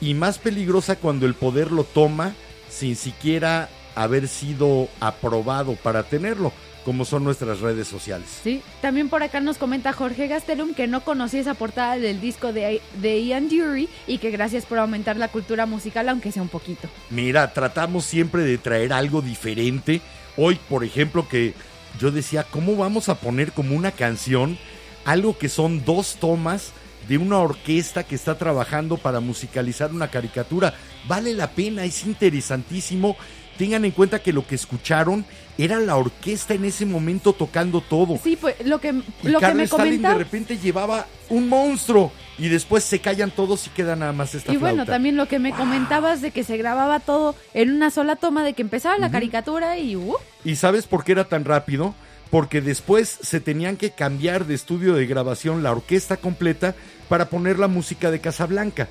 [0.00, 2.34] y más peligrosa cuando el poder lo toma
[2.68, 6.52] sin siquiera haber sido aprobado para tenerlo,
[6.84, 8.28] como son nuestras redes sociales.
[8.44, 12.52] Sí, también por acá nos comenta Jorge Gastelum que no conocía esa portada del disco
[12.52, 16.48] de, de Ian Dury y que gracias por aumentar la cultura musical, aunque sea un
[16.48, 16.88] poquito.
[17.10, 20.02] Mira, tratamos siempre de traer algo diferente.
[20.36, 21.54] Hoy, por ejemplo, que
[21.98, 24.58] yo decía, ¿cómo vamos a poner como una canción
[25.06, 26.72] algo que son dos tomas
[27.08, 30.74] de una orquesta que está trabajando para musicalizar una caricatura?
[31.06, 33.16] Vale la pena, es interesantísimo.
[33.56, 35.24] Tengan en cuenta que lo que escucharon
[35.58, 38.18] era la orquesta en ese momento tocando todo.
[38.22, 38.88] Sí, pues lo que,
[39.22, 43.30] Y lo que Carl me Stalin de repente llevaba un monstruo y después se callan
[43.30, 46.44] todos y queda nada más esta Y bueno, también lo que me comentabas de que
[46.44, 49.96] se grababa todo en una sola toma, de que empezaba la caricatura y...
[49.96, 51.94] uh, ¿Y sabes por qué era tan rápido?
[52.30, 56.74] Porque después se tenían que cambiar de estudio de grabación la orquesta completa
[57.08, 58.88] para poner la música de Casablanca.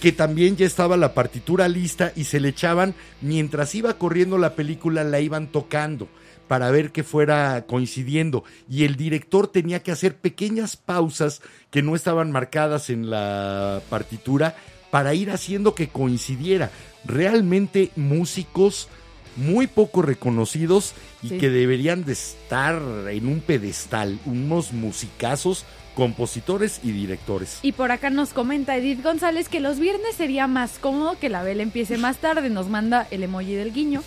[0.00, 4.54] Que también ya estaba la partitura lista y se le echaban, mientras iba corriendo la
[4.54, 6.08] película, la iban tocando
[6.48, 8.44] para ver que fuera coincidiendo.
[8.70, 11.40] Y el director tenía que hacer pequeñas pausas
[11.70, 14.54] que no estaban marcadas en la partitura
[14.90, 16.70] para ir haciendo que coincidiera.
[17.04, 18.88] Realmente músicos
[19.36, 21.38] muy poco reconocidos y Sí.
[21.38, 25.64] que deberían de estar en un pedestal, unos musicazos,
[25.96, 27.58] compositores y directores.
[27.62, 31.42] Y por acá nos comenta Edith González que los viernes sería más cómodo que la
[31.42, 32.50] vela empiece más tarde.
[32.50, 34.02] Nos manda el emoji del guiño.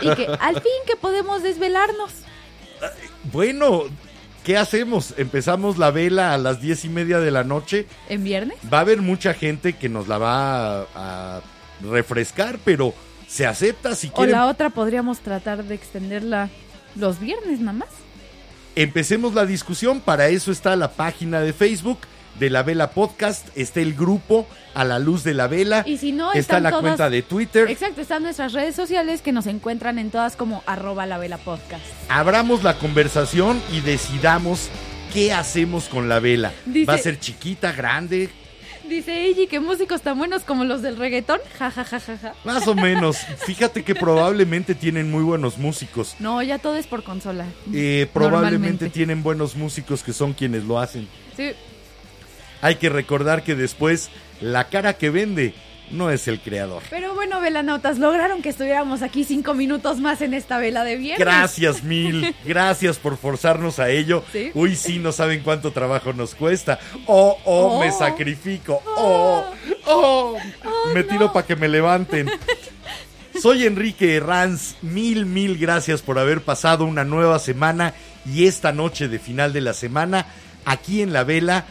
[0.00, 2.12] y que al fin que podemos desvelarnos.
[3.32, 3.84] Bueno,
[4.44, 5.14] ¿qué hacemos?
[5.16, 7.86] Empezamos la vela a las diez y media de la noche.
[8.08, 8.58] ¿En viernes?
[8.72, 11.40] Va a haber mucha gente que nos la va a, a
[11.82, 12.92] refrescar, pero
[13.26, 14.32] se acepta si O quieren.
[14.32, 16.50] la otra podríamos tratar de extenderla
[16.96, 17.88] los viernes nada más.
[18.74, 21.98] Empecemos la discusión, para eso está la página de Facebook
[22.38, 26.12] de la Vela Podcast, está el grupo A la Luz de la Vela, Y si
[26.12, 27.68] no, está la todas- cuenta de Twitter.
[27.70, 31.84] Exacto, están nuestras redes sociales que nos encuentran en todas como arroba la vela podcast.
[32.08, 34.70] Abramos la conversación y decidamos
[35.12, 36.52] qué hacemos con la vela.
[36.64, 38.30] Dice- ¿Va a ser chiquita, grande?
[38.92, 41.40] Dice Eiji que músicos tan buenos como los del reggaetón.
[41.58, 42.34] Ja, ja, ja, ja, ja.
[42.44, 43.16] Más o menos.
[43.46, 46.14] Fíjate que probablemente tienen muy buenos músicos.
[46.18, 47.46] No, ya todo es por consola.
[47.72, 51.08] Eh, probablemente tienen buenos músicos que son quienes lo hacen.
[51.36, 51.52] Sí.
[52.60, 54.10] Hay que recordar que después
[54.42, 55.54] la cara que vende
[55.92, 56.82] no es el creador.
[56.90, 61.18] Pero bueno, velanautas, lograron que estuviéramos aquí cinco minutos más en esta vela de viernes.
[61.24, 64.24] Gracias mil, gracias por forzarnos a ello.
[64.32, 64.50] Sí.
[64.54, 66.78] Uy, sí, no saben cuánto trabajo nos cuesta.
[67.06, 67.80] Oh, oh, Oh.
[67.80, 68.82] me sacrifico.
[68.96, 69.44] Oh,
[69.86, 70.38] oh,
[70.94, 72.30] me tiro para que me levanten.
[73.40, 77.94] Soy Enrique Herranz, mil, mil gracias por haber pasado una nueva semana
[78.26, 80.26] y esta noche de final de la semana
[80.64, 81.64] aquí en la vela,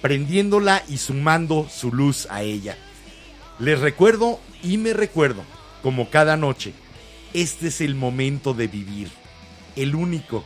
[0.00, 2.76] prendiéndola y sumando su luz a ella.
[3.58, 5.42] Les recuerdo y me recuerdo,
[5.82, 6.72] como cada noche,
[7.34, 9.10] este es el momento de vivir,
[9.74, 10.44] el único.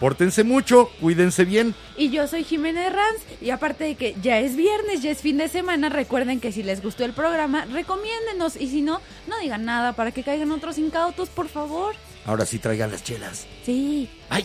[0.00, 1.74] Pórtense mucho, cuídense bien.
[1.96, 5.36] Y yo soy Jimena Ranz y aparte de que ya es viernes, ya es fin
[5.36, 9.64] de semana, recuerden que si les gustó el programa, recomiéndenos y si no, no digan
[9.64, 11.94] nada para que caigan otros incautos, por favor.
[12.24, 13.46] Ahora sí traigan las chelas.
[13.64, 14.08] Sí.
[14.28, 14.44] ¡Ay!